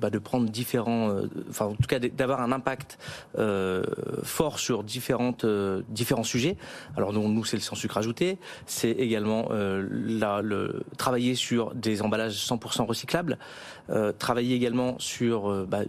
bah, 0.00 0.10
prendre 0.18 0.48
différents, 0.50 1.10
euh, 1.10 1.26
enfin 1.50 1.66
en 1.66 1.74
tout 1.74 1.86
cas 1.88 1.98
d'avoir 1.98 2.40
un 2.40 2.52
impact 2.52 2.98
euh, 3.38 3.82
fort 4.22 4.58
sur 4.58 4.80
euh, 5.44 5.82
différents 5.88 6.24
sujets. 6.24 6.56
Alors 6.96 7.12
nous, 7.12 7.28
nous 7.28 7.44
c'est 7.44 7.56
le 7.56 7.62
sans 7.62 7.76
sucre 7.76 7.98
ajouté, 7.98 8.38
c'est 8.66 8.90
également 8.90 9.48
travailler 10.96 11.34
sur 11.34 11.74
des 11.74 12.02
emballages 12.02 12.34
100% 12.34 12.86
recyclables, 12.86 13.38
travailler 14.18 14.54
également 14.54 14.96
sur 14.98 15.66
bah, 15.66 15.80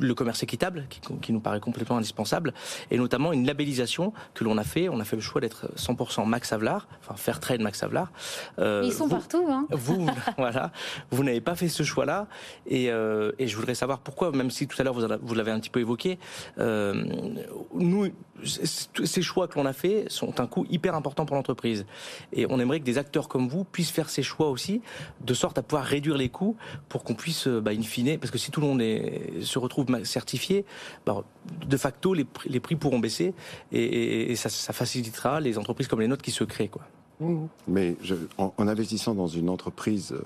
le 0.00 0.14
commerce 0.14 0.42
équitable 0.42 0.86
qui, 1.22 1.32
nous 1.32 1.40
paraît 1.40 1.60
complètement 1.60 1.98
indispensable 1.98 2.54
et 2.90 2.98
notamment 2.98 3.32
une 3.32 3.46
labellisation 3.46 4.12
que 4.34 4.44
l'on 4.44 4.58
a 4.58 4.64
fait. 4.64 4.88
On 4.88 5.00
a 5.00 5.04
fait 5.04 5.16
le 5.16 5.22
choix 5.22 5.40
d'être 5.40 5.68
100% 5.76 6.26
Max 6.26 6.52
Havelaar, 6.52 6.88
enfin 7.00 7.16
faire 7.16 7.40
trade 7.40 7.60
Max 7.60 7.82
Havelaar. 7.82 8.10
Ils 8.86 8.92
sont 8.92 9.08
partout. 9.08 9.44
Hein 9.48 9.66
vous, 9.70 10.06
voilà, 10.38 10.72
vous 11.10 11.24
n'avez 11.24 11.40
pas 11.40 11.54
fait 11.54 11.68
ce 11.68 11.82
choix-là, 11.82 12.26
et, 12.66 12.90
euh, 12.90 13.32
et, 13.38 13.46
je 13.46 13.56
voudrais 13.56 13.74
savoir 13.74 14.00
pourquoi, 14.00 14.32
même 14.32 14.50
si 14.50 14.66
tout 14.66 14.80
à 14.80 14.84
l'heure 14.84 14.94
vous, 14.94 15.34
l'avez 15.34 15.50
un 15.50 15.60
petit 15.60 15.70
peu 15.70 15.80
évoqué. 15.80 16.18
Euh, 16.58 17.04
nous, 17.74 18.08
ces 18.42 19.22
choix 19.22 19.48
que 19.48 19.58
l'on 19.58 19.66
a 19.66 19.72
fait 19.72 20.04
sont 20.08 20.40
un 20.40 20.46
coût 20.46 20.66
hyper 20.70 20.94
important 20.94 21.26
pour 21.26 21.36
l'entreprise, 21.36 21.86
et 22.32 22.46
on 22.48 22.60
aimerait 22.60 22.80
que 22.80 22.84
des 22.84 22.98
acteurs 22.98 23.28
comme 23.28 23.48
vous 23.48 23.64
puissent 23.64 23.90
faire 23.90 24.08
ces 24.08 24.22
choix 24.22 24.50
aussi, 24.50 24.82
de 25.20 25.34
sorte 25.34 25.58
à 25.58 25.62
pouvoir 25.62 25.84
réduire 25.84 26.16
les 26.16 26.28
coûts 26.28 26.56
pour 26.88 27.04
qu'on 27.04 27.14
puisse, 27.14 27.48
bah, 27.48 27.72
in 27.72 27.82
fine, 27.82 28.18
parce 28.18 28.30
que 28.30 28.38
si 28.38 28.50
tout 28.50 28.60
le 28.60 28.66
monde 28.66 28.82
est, 28.82 29.42
se 29.42 29.58
retrouve 29.58 29.86
certifié, 30.04 30.64
bah, 31.04 31.24
de 31.66 31.76
facto 31.76 32.14
les, 32.14 32.26
les, 32.46 32.60
prix 32.60 32.76
pourront 32.76 32.98
baisser, 32.98 33.34
et, 33.72 34.32
et 34.32 34.36
ça, 34.36 34.48
ça 34.48 34.72
facilitera 34.72 35.40
les 35.40 35.58
entreprises 35.58 35.88
comme 35.88 36.00
les 36.00 36.08
nôtres 36.08 36.22
qui 36.22 36.30
se 36.30 36.44
créent, 36.44 36.68
quoi. 36.68 36.82
Mais 37.66 37.96
en, 38.38 38.52
investissant 38.58 39.14
dans 39.14 39.26
une 39.26 39.48
entreprise, 39.48 40.12
euh, 40.12 40.22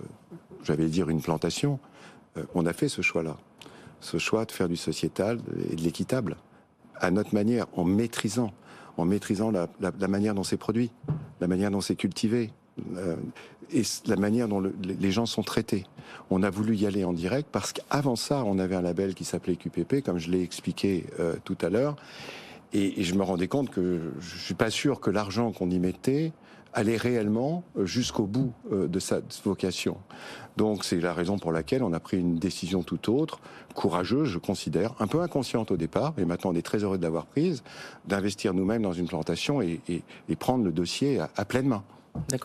j'allais 0.65 0.89
dire 0.89 1.09
une 1.09 1.21
plantation, 1.21 1.79
euh, 2.37 2.45
on 2.55 2.67
a 2.67 2.73
fait 2.73 2.89
ce 2.89 3.03
choix-là. 3.03 3.37
Ce 4.01 4.19
choix 4.19 4.45
de 4.45 4.53
faire 4.53 4.69
du 4.69 4.77
sociétal 4.77 5.41
et 5.71 5.77
de 5.77 5.83
l'équitable, 5.83 6.37
à 6.97 7.11
notre 7.11 7.35
manière, 7.35 7.67
en 7.77 7.85
maîtrisant, 7.85 8.53
en 8.97 9.05
maîtrisant 9.05 9.51
la, 9.51 10.09
manière 10.09 10.35
dont 10.35 10.43
c'est 10.43 10.57
produit, 10.57 10.91
la 11.41 11.47
manière 11.47 11.71
dont 11.71 11.81
c'est 11.81 11.97
cultivé, 11.97 12.51
euh, 12.97 13.17
et 13.73 13.83
la 14.07 14.17
manière 14.17 14.49
dont 14.49 14.61
le, 14.61 14.75
les 14.83 15.13
gens 15.13 15.27
sont 15.27 15.43
traités. 15.43 15.85
On 16.31 16.43
a 16.43 16.51
voulu 16.51 16.75
y 16.77 16.87
aller 16.87 17.05
en 17.05 17.13
direct 17.13 17.49
parce 17.53 17.73
qu'avant 17.73 18.17
ça, 18.17 18.43
on 18.45 18.59
avait 18.59 18.75
un 18.75 18.83
label 18.83 19.15
qui 19.15 19.25
s'appelait 19.25 19.55
QPP, 19.55 20.03
comme 20.03 20.19
je 20.19 20.31
l'ai 20.31 20.43
expliqué 20.43 21.07
tout 21.45 21.59
à 21.61 21.69
l'heure. 21.69 21.95
Et, 22.73 23.01
et, 23.01 23.05
je 23.05 23.15
me 23.15 23.23
rendais 23.23 23.49
compte 23.49 23.71
que 23.71 24.13
je 24.19 24.39
suis 24.39 24.55
pas 24.55 24.71
sûr 24.71 24.99
que 24.99 25.11
l'argent 25.11 25.53
qu'on 25.53 25.71
y 25.71 25.79
mettait 25.79 26.33
aller 26.73 26.97
réellement 26.97 27.65
euh, 27.77 27.87
jusqu'au 27.87 28.25
bout 28.25 28.53
euh, 28.73 28.87
de 28.87 28.99
sa 28.99 29.21
vocation. 29.45 29.97
Donc 30.57 30.85
c'est 30.85 31.01
la 31.01 31.13
raison 31.13 31.39
pour 31.39 31.53
laquelle 31.53 31.83
on 31.83 31.93
a 31.93 32.01
pris 32.01 32.19
une 32.19 32.39
décision 32.39 32.83
tout 32.83 33.13
autre, 33.13 33.41
courageuse, 33.75 34.29
je 34.29 34.39
considère, 34.39 34.95
un 35.01 35.07
peu 35.07 35.21
inconsciente 35.21 35.71
au 35.71 35.77
départ, 35.77 36.15
mais 36.17 36.25
maintenant 36.25 36.51
on 36.51 36.55
est 36.55 36.63
très 36.63 36.79
heureux 36.79 36.99
de 36.99 37.03
l'avoir 37.03 37.27
prise, 37.27 37.63
d'investir 38.07 38.55
nous-mêmes 38.55 38.83
dans 38.83 38.93
une 38.93 39.07
plantation 39.07 39.63
et, 39.63 39.81
et, 39.89 40.03
et, 40.29 40.37
prendre 40.37 40.65
le 40.65 40.73
dossier 40.73 41.21
à, 41.21 41.31
à 41.37 41.45
pleine 41.45 41.67
main. 41.67 41.83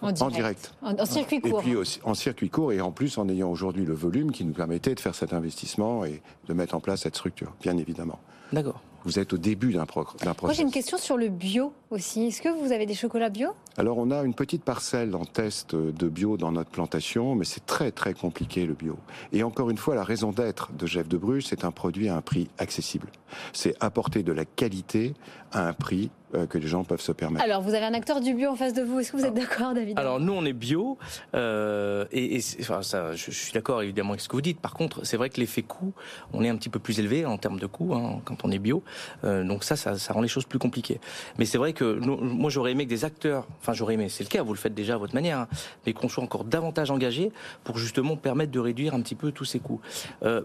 En, 0.02 0.10
en, 0.10 0.30
direct. 0.30 0.76
En, 0.84 1.06
circuit 1.06 1.42
court. 1.42 1.60
Et 1.60 1.64
puis 1.64 1.76
aussi, 1.76 2.00
en 2.04 2.14
circuit 2.14 2.52
court 2.52 2.72
et 2.72 2.82
en 2.82 2.92
plus 2.92 3.18
en 3.18 3.28
ayant 3.28 3.50
aujourd'hui 3.50 3.84
le 3.84 3.96
volume 3.96 4.32
qui 4.32 4.46
nous 4.46 4.54
permettait 4.54 4.94
de 4.94 5.00
faire 5.00 5.16
cet 5.16 5.34
investissement 5.34 6.06
et 6.06 6.22
de 6.48 6.54
mettre 6.54 6.76
en 6.76 6.80
place 6.80 7.02
cette 7.02 7.16
structure, 7.16 7.52
bien 7.62 7.76
évidemment. 7.78 8.20
D'accord. 8.54 8.80
Vous 9.06 9.20
êtes 9.20 9.34
au 9.34 9.38
début 9.38 9.72
d'un 9.72 9.86
pro 9.86 10.04
processus. 10.04 10.42
Moi, 10.42 10.54
j'ai 10.54 10.64
une 10.64 10.72
question 10.72 10.98
sur 10.98 11.16
le 11.16 11.30
bio 11.30 11.72
aussi. 11.92 12.28
Est-ce 12.28 12.42
que 12.42 12.50
vous 12.50 12.72
avez 12.72 12.88
des 12.88 12.96
chocolats 12.96 13.30
bio? 13.30 13.50
Alors, 13.78 14.00
on 14.00 14.10
a 14.10 14.24
une 14.24 14.34
petite 14.34 14.64
parcelle 14.64 15.16
en 15.16 15.26
test 15.26 15.76
de 15.76 16.10
bio 16.10 16.38
dans 16.38 16.52
notre 16.52 16.72
plantation, 16.72 17.36
mais 17.36 17.46
c'est 17.46 17.66
très, 17.66 17.92
très 17.92 18.16
compliqué 18.16 18.66
le 18.66 18.74
bio. 18.74 18.98
Et 19.32 19.44
encore 19.44 19.70
une 19.70 19.78
fois, 19.78 19.94
la 19.94 20.04
raison 20.04 20.32
d'être 20.32 20.72
de 20.74 20.88
Jeff 20.88 21.08
de 21.08 21.18
Bruges, 21.18 21.46
c'est 21.46 21.64
un 21.66 21.72
produit 21.72 22.10
à 22.10 22.16
un 22.16 22.22
prix 22.22 22.50
accessible. 22.58 23.10
C'est 23.54 23.76
apporter 23.80 24.24
de 24.24 24.32
la 24.32 24.44
qualité 24.44 25.14
à 25.52 25.68
un 25.68 25.74
prix 25.74 26.10
que 26.50 26.58
les 26.58 26.68
gens 26.68 26.84
peuvent 26.84 27.02
se 27.02 27.12
permettre. 27.12 27.44
Alors, 27.44 27.62
vous 27.62 27.74
avez 27.74 27.86
un 27.86 27.94
acteur 27.94 28.20
du 28.20 28.34
bio 28.34 28.50
en 28.50 28.56
face 28.56 28.74
de 28.74 28.82
vous. 28.82 29.00
Est-ce 29.00 29.12
que 29.12 29.18
vous 29.18 29.26
êtes 29.26 29.34
d'accord, 29.34 29.74
David 29.74 29.98
Alors, 29.98 30.20
nous, 30.20 30.34
on 30.34 30.46
est 30.46 30.54
bio. 30.54 30.98
Euh, 31.34 32.06
et, 32.12 32.38
et 32.38 32.42
enfin, 32.62 32.82
ça, 32.82 33.16
je, 33.16 33.32
je 33.32 33.38
suis 33.38 33.54
d'accord 33.54 33.82
évidemment 33.82 34.12
avec 34.12 34.22
ce 34.22 34.28
que 34.28 34.36
vous 34.36 34.42
dites. 34.42 34.60
Par 34.60 34.74
contre, 34.74 35.06
c'est 35.06 35.18
vrai 35.18 35.30
que 35.30 35.40
l'effet 35.40 35.62
coût, 35.62 35.94
on 36.34 36.44
est 36.44 36.50
un 36.50 36.56
petit 36.56 36.70
peu 36.70 36.80
plus 36.80 37.00
élevé 37.00 37.26
en 37.26 37.38
termes 37.38 37.60
de 37.60 37.66
coût 37.66 37.94
hein, 37.94 38.22
quand 38.26 38.44
on 38.44 38.52
est 38.52 38.60
bio. 38.60 38.84
Euh, 39.24 39.44
donc 39.44 39.64
ça, 39.64 39.76
ça, 39.76 39.98
ça, 39.98 40.14
rend 40.14 40.22
les 40.22 40.28
choses 40.28 40.46
plus 40.46 40.60
compliquées. 40.60 41.00
Mais 41.38 41.46
c'est 41.46 41.58
vrai 41.58 41.74
que 41.74 42.00
nous, 42.00 42.18
moi, 42.18 42.50
j'aurais 42.50 42.72
aimé 42.72 42.86
que 42.86 42.90
des 42.90 43.06
acteurs, 43.06 43.48
enfin, 43.62 43.74
j'aurais 43.74 43.96
aimé, 43.96 44.10
c'est 44.10 44.24
le 44.24 44.30
cas, 44.30 44.44
vous 44.44 44.54
le 44.54 44.60
faites 44.60 44.74
déjà 44.74 44.96
à 44.96 44.98
votre 44.98 45.14
manière, 45.14 45.40
hein, 45.40 45.48
mais 45.86 45.94
qu'on 45.94 46.10
soit 46.10 46.24
encore 46.24 46.44
davantage 46.44 46.92
engagés 46.92 47.32
pour 47.64 47.78
justement 47.78 48.16
permettre 48.16 48.52
de 48.52 48.60
réduire 48.60 48.94
un 48.94 49.02
petit 49.02 49.16
peu 49.16 49.32
tous 49.32 49.46
ces 49.46 49.60
coûts. 49.60 49.82
Euh, 50.24 50.42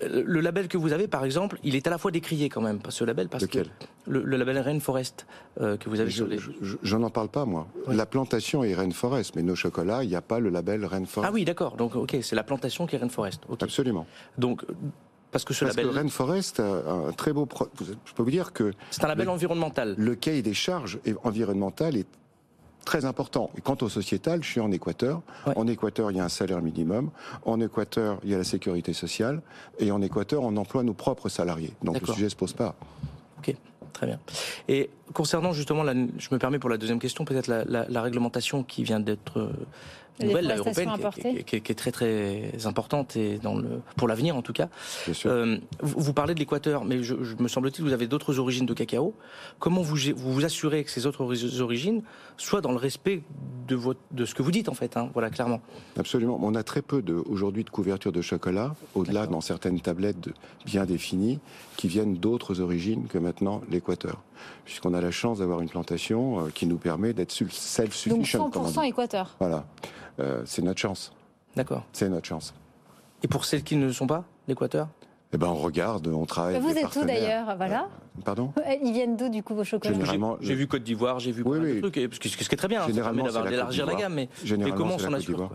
le 0.00 0.40
label 0.40 0.68
que 0.68 0.78
vous 0.78 0.92
avez, 0.92 1.08
par 1.08 1.24
exemple, 1.24 1.58
il 1.64 1.74
est 1.74 1.86
à 1.86 1.90
la 1.90 1.98
fois 1.98 2.10
décrié 2.10 2.48
quand 2.48 2.60
même, 2.60 2.78
ce 2.88 3.04
label, 3.04 3.28
parce 3.28 3.44
Lequel? 3.44 3.64
que 3.64 3.70
le, 4.10 4.22
le, 4.22 4.36
label 4.36 4.58
Rainforest 4.58 5.26
euh, 5.60 5.76
que 5.76 5.88
vous 5.88 6.00
avez 6.00 6.10
je, 6.10 6.16
sur 6.16 6.26
les... 6.28 6.38
Je 6.82 6.96
n'en 6.96 7.10
parle 7.10 7.28
pas, 7.28 7.44
moi. 7.44 7.66
Oui. 7.86 7.96
La 7.96 8.06
plantation 8.06 8.62
est 8.62 8.74
Rainforest, 8.74 9.34
mais 9.34 9.42
nos 9.42 9.56
chocolats, 9.56 10.04
il 10.04 10.08
n'y 10.08 10.16
a 10.16 10.22
pas 10.22 10.38
le 10.38 10.50
label 10.50 10.84
Rainforest. 10.84 11.28
Ah 11.28 11.34
oui, 11.34 11.44
d'accord. 11.44 11.76
Donc, 11.76 11.96
ok, 11.96 12.16
c'est 12.22 12.36
la 12.36 12.44
plantation 12.44 12.86
qui 12.86 12.94
est 12.94 12.98
Rainforest. 12.98 13.42
Okay. 13.48 13.64
Absolument. 13.64 14.06
Donc, 14.38 14.64
parce 15.32 15.44
que 15.44 15.52
ce 15.52 15.64
parce 15.64 15.76
label. 15.76 15.90
que 15.90 15.96
Rainforest 15.96 16.60
a 16.60 16.90
un 16.90 17.12
très 17.12 17.32
beau. 17.32 17.46
Pro... 17.46 17.66
Je 17.80 18.12
peux 18.14 18.22
vous 18.22 18.30
dire 18.30 18.52
que. 18.52 18.72
C'est 18.90 19.04
un 19.04 19.08
label 19.08 19.26
le, 19.26 19.32
environnemental. 19.32 19.94
Le 19.98 20.14
cahier 20.14 20.42
des 20.42 20.54
charges 20.54 21.00
environnementales 21.24 21.96
est 21.96 22.06
très 22.88 23.04
important. 23.04 23.50
Et 23.58 23.60
quant 23.60 23.76
au 23.82 23.90
sociétal, 23.90 24.42
je 24.42 24.48
suis 24.48 24.60
en 24.60 24.72
Équateur. 24.72 25.20
Ouais. 25.46 25.52
En 25.56 25.66
Équateur, 25.66 26.10
il 26.10 26.16
y 26.16 26.20
a 26.20 26.24
un 26.24 26.30
salaire 26.30 26.62
minimum. 26.62 27.10
En 27.44 27.60
Équateur, 27.60 28.18
il 28.24 28.30
y 28.30 28.34
a 28.34 28.38
la 28.38 28.44
sécurité 28.44 28.94
sociale. 28.94 29.42
Et 29.78 29.92
en 29.92 30.00
Équateur, 30.00 30.42
on 30.42 30.56
emploie 30.56 30.82
nos 30.82 30.94
propres 30.94 31.28
salariés. 31.28 31.74
Donc 31.82 32.00
le 32.00 32.06
sujet 32.06 32.24
ne 32.24 32.30
se 32.30 32.36
pose 32.36 32.54
pas. 32.54 32.74
Ok. 33.38 33.54
Très 33.92 34.06
bien. 34.06 34.18
Et 34.68 34.90
concernant 35.12 35.52
justement, 35.52 35.82
la, 35.82 35.92
je 35.92 36.28
me 36.30 36.38
permets 36.38 36.58
pour 36.58 36.70
la 36.70 36.78
deuxième 36.78 36.98
question, 37.00 37.24
peut-être 37.24 37.48
la, 37.48 37.64
la, 37.64 37.84
la, 37.88 38.00
réglementation 38.00 38.62
qui 38.62 38.84
vient 38.84 39.00
d'être 39.00 39.50
nouvelle 40.20 40.52
européenne 40.56 40.90
qui, 41.44 41.56
est 41.56 41.78
très 41.78 41.92
très 41.92 42.66
importante 42.66 43.16
et 43.16 43.38
dans 43.38 43.56
le 43.56 43.80
pour 43.96 44.08
l'avenir 44.08 44.36
en 44.36 44.42
tout 44.42 44.52
cas. 44.52 44.68
Euh, 45.26 45.58
vous, 45.80 46.12
parlez 46.12 46.34
de 46.34 46.38
l'Équateur, 46.38 46.84
mais 46.84 47.02
je, 47.02 47.14
me 47.38 47.48
semble-t-il 47.48 47.84
que 47.84 47.88
vous 47.88 47.94
avez 47.94 48.06
d'autres 48.06 48.38
origines 48.38 48.66
de 48.66 48.74
cacao. 48.74 49.14
Comment 49.58 49.82
vous, 49.82 49.96
vous 50.16 50.32
vous 50.32 50.44
assurez 50.44 50.84
que 50.84 50.90
ces 50.90 51.06
autres 51.06 51.60
origines 51.60 52.02
soient 52.36 52.60
dans 52.60 52.72
le 52.72 52.78
respect 52.78 53.22
de, 53.66 53.74
votre, 53.74 54.00
de 54.12 54.24
ce 54.24 54.34
que 54.34 54.42
vous 54.42 54.50
dites 54.50 54.68
en 54.68 54.74
fait, 54.74 54.96
hein, 54.96 55.10
voilà 55.12 55.30
clairement. 55.30 55.60
Absolument. 55.96 56.38
On 56.42 56.54
a 56.54 56.62
très 56.62 56.82
peu 56.82 57.02
aujourd'hui 57.28 57.64
de 57.64 57.70
couverture 57.70 58.12
de 58.12 58.22
chocolat, 58.22 58.74
au-delà 58.94 59.26
dans 59.26 59.40
certaines 59.40 59.80
tablettes 59.80 60.28
bien 60.64 60.84
définies, 60.84 61.38
qui 61.76 61.88
viennent 61.88 62.14
d'autres 62.14 62.60
origines 62.60 63.06
que 63.08 63.18
maintenant 63.18 63.62
l'Équateur, 63.70 64.22
puisqu'on 64.64 64.94
a 64.94 65.00
la 65.00 65.10
chance 65.10 65.38
d'avoir 65.38 65.60
une 65.60 65.68
plantation 65.68 66.46
euh, 66.46 66.50
qui 66.50 66.66
nous 66.66 66.78
permet 66.78 67.12
d'être 67.12 67.32
self-sufficient. 67.32 68.48
Donc 68.48 68.54
100% 68.54 68.84
Équateur. 68.84 69.36
Voilà. 69.38 69.64
Euh, 70.20 70.42
c'est 70.44 70.62
notre 70.62 70.80
chance. 70.80 71.12
D'accord. 71.56 71.84
C'est 71.92 72.08
notre 72.08 72.26
chance. 72.26 72.54
Et 73.22 73.28
pour 73.28 73.44
celles 73.44 73.62
qui 73.62 73.76
ne 73.76 73.86
le 73.86 73.92
sont 73.92 74.06
pas, 74.06 74.24
l'Équateur? 74.46 74.88
Eh 75.32 75.36
ben, 75.36 75.48
on 75.48 75.56
regarde, 75.56 76.06
on 76.06 76.24
travaille. 76.24 76.58
Vous 76.58 76.70
êtes 76.70 76.96
où 76.96 77.04
d'ailleurs? 77.04 77.54
Voilà. 77.56 77.82
Euh, 77.82 78.22
pardon? 78.24 78.52
Ils 78.82 78.92
viennent 78.92 79.16
d'où 79.16 79.28
du 79.28 79.42
coup 79.42 79.54
vos 79.54 79.64
chocolats? 79.64 79.94
J'ai 80.40 80.54
vu 80.54 80.66
Côte 80.66 80.82
d'Ivoire, 80.82 81.18
j'ai 81.18 81.32
vu 81.32 81.44
plein 81.44 81.58
de 81.58 81.80
trucs, 81.80 81.96
ce 81.96 82.28
qui 82.28 82.54
est 82.54 82.56
très 82.56 82.68
bien. 82.68 82.86
Généralement, 82.86 83.26
ça 83.26 83.32
permet 83.32 83.50
d'élargir 83.50 83.86
la 83.86 83.94
gamme, 83.94 84.14
mais, 84.14 84.28
mais 84.56 84.70
comment 84.72 84.94
on 84.94 84.98
s'en 84.98 85.12
assure 85.12 85.50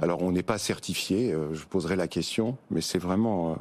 Alors, 0.00 0.22
on 0.22 0.32
n'est 0.32 0.42
pas 0.42 0.58
certifié. 0.58 1.34
je 1.52 1.64
poserai 1.64 1.96
la 1.96 2.08
question, 2.08 2.56
mais 2.70 2.80
c'est 2.80 2.98
vraiment 2.98 3.56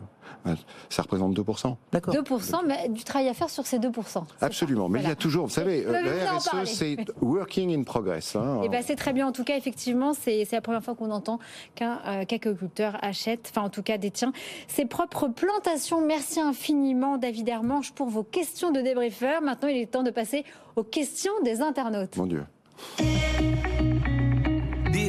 ça 0.90 1.02
représente 1.02 1.38
2%. 1.38 1.76
D'accord. 1.92 2.14
2%, 2.14 2.66
mais 2.66 2.90
du 2.90 3.04
travail 3.04 3.30
à 3.30 3.34
faire 3.34 3.50
sur 3.50 3.66
ces 3.66 3.80
2%. 3.80 4.24
Absolument. 4.42 4.90
Mais 4.90 5.02
il 5.02 5.08
y 5.08 5.12
a 5.12 5.16
toujours, 5.16 5.48
vous 5.48 5.54
savez, 5.54 5.84
la 5.84 6.38
RSE, 6.38 6.66
c'est 6.66 6.98
working 7.22 7.78
in 7.78 7.84
progress. 7.84 8.36
Hein. 8.36 8.60
Et 8.62 8.66
eh 8.66 8.70
ben, 8.70 8.84
c'est 8.86 8.96
très 8.96 9.14
bien. 9.14 9.28
En 9.28 9.32
tout 9.32 9.44
cas, 9.44 9.58
effectivement, 9.58 10.14
c'est 10.14 10.48
la 10.52 10.62
première 10.62 10.84
fois 10.84 10.96
qu'on 10.96 11.12
entend 11.12 11.40
qu'un 11.74 12.00
euh, 12.06 12.26
cacaoculteur 12.26 12.98
achète, 13.02 13.52
enfin, 13.52 13.66
en 13.66 13.70
tout 13.70 13.84
cas, 13.84 13.98
détient 13.98 14.34
ses 14.68 14.86
propres 14.86 15.28
plantations. 15.28 16.06
Merci 16.06 16.40
infiniment, 16.40 17.18
David 17.18 17.50
Hermanche, 17.50 17.92
pour 17.92 18.10
vos 18.10 18.24
questions 18.24 18.72
de 18.72 18.82
débriefeur. 18.82 19.42
Maintenant, 19.42 19.70
il 19.70 19.78
est 19.78 19.92
temps 19.92 20.04
de 20.04 20.12
passer 20.12 20.44
aux 20.76 20.84
questions 20.84 21.34
des 21.44 21.62
internautes. 21.62 22.16
Mon 22.18 22.28
Dieu. 22.28 22.44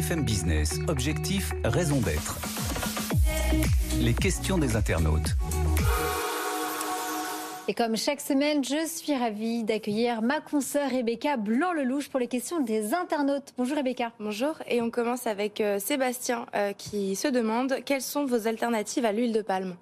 BFM 0.07 0.23
Business, 0.23 0.79
objectif, 0.87 1.53
raison 1.65 2.01
d'être. 2.01 2.39
Les 4.01 4.15
questions 4.15 4.57
des 4.57 4.77
internautes. 4.77 5.35
Et 7.67 7.75
comme 7.75 7.97
chaque 7.97 8.21
semaine, 8.21 8.63
je 8.63 8.87
suis 8.87 9.17
ravie 9.17 9.65
d'accueillir 9.65 10.23
ma 10.23 10.41
consoeur 10.41 10.91
Rebecca 10.91 11.37
Blanc-Lelouch 11.37 12.09
pour 12.09 12.21
les 12.21 12.29
questions 12.29 12.61
des 12.61 12.95
internautes. 12.95 13.53
Bonjour 13.59 13.77
Rebecca. 13.77 14.13
Bonjour, 14.21 14.55
et 14.69 14.81
on 14.81 14.91
commence 14.91 15.27
avec 15.27 15.61
euh, 15.61 15.81
Sébastien 15.81 16.47
euh, 16.55 16.73
qui 16.73 17.17
se 17.17 17.27
demande 17.27 17.75
quelles 17.85 18.03
sont 18.03 18.27
vos 18.27 18.47
alternatives 18.47 19.05
à 19.05 19.11
l'huile 19.11 19.33
de 19.33 19.43
palme? 19.43 19.75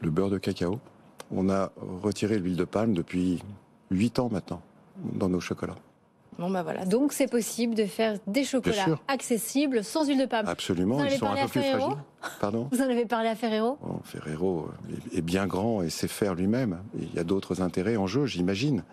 Le 0.00 0.10
beurre 0.10 0.30
de 0.30 0.38
cacao. 0.38 0.80
On 1.30 1.48
a 1.50 1.70
retiré 2.02 2.40
l'huile 2.40 2.56
de 2.56 2.64
palme 2.64 2.94
depuis 2.94 3.44
8 3.92 4.18
ans 4.18 4.28
maintenant 4.32 4.62
dans 4.96 5.28
nos 5.28 5.40
chocolats. 5.40 5.76
Bah 6.38 6.62
voilà. 6.62 6.84
Donc 6.84 7.12
c'est 7.12 7.26
possible 7.26 7.74
de 7.74 7.84
faire 7.84 8.18
des 8.26 8.44
chocolats 8.44 8.98
accessibles 9.08 9.82
sans 9.82 10.06
huile 10.06 10.20
de 10.20 10.26
palme. 10.26 10.48
Absolument, 10.48 11.04
ils 11.04 11.10
sont 11.10 11.26
un 11.26 11.46
peu 11.46 11.48
plus 11.48 11.62
fragiles. 11.62 11.96
Pardon 12.40 12.68
Vous 12.70 12.80
en 12.80 12.84
avez 12.84 13.06
parlé 13.06 13.28
à 13.28 13.34
Ferrero 13.34 13.76
oh, 13.82 14.00
Ferrero 14.04 14.68
est 15.12 15.20
bien 15.20 15.46
grand 15.46 15.82
et 15.82 15.90
sait 15.90 16.08
faire 16.08 16.34
lui-même. 16.34 16.78
Il 16.98 17.12
y 17.12 17.18
a 17.18 17.24
d'autres 17.24 17.60
intérêts 17.60 17.96
en 17.96 18.06
jeu, 18.06 18.26
j'imagine. 18.26 18.84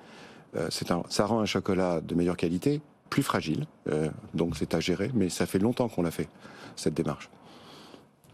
Euh, 0.55 0.69
ça 1.09 1.25
rend 1.25 1.39
un 1.39 1.45
chocolat 1.45 2.01
de 2.01 2.15
meilleure 2.15 2.37
qualité, 2.37 2.81
plus 3.09 3.23
fragile, 3.23 3.65
euh, 3.89 4.09
donc 4.33 4.55
c'est 4.57 4.73
à 4.73 4.79
gérer, 4.79 5.11
mais 5.13 5.29
ça 5.29 5.45
fait 5.45 5.59
longtemps 5.59 5.89
qu'on 5.89 6.01
l'a 6.01 6.11
fait, 6.11 6.29
cette 6.75 6.93
démarche. 6.93 7.29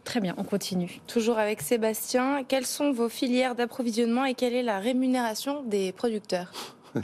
Très 0.03 0.19
bien, 0.19 0.33
on 0.37 0.43
continue. 0.43 0.99
Toujours 1.07 1.37
avec 1.37 1.61
Sébastien, 1.61 2.43
quelles 2.47 2.65
sont 2.65 2.91
vos 2.91 3.09
filières 3.09 3.55
d'approvisionnement 3.55 4.25
et 4.25 4.33
quelle 4.33 4.53
est 4.53 4.63
la 4.63 4.79
rémunération 4.79 5.63
des 5.63 5.91
producteurs? 5.91 6.51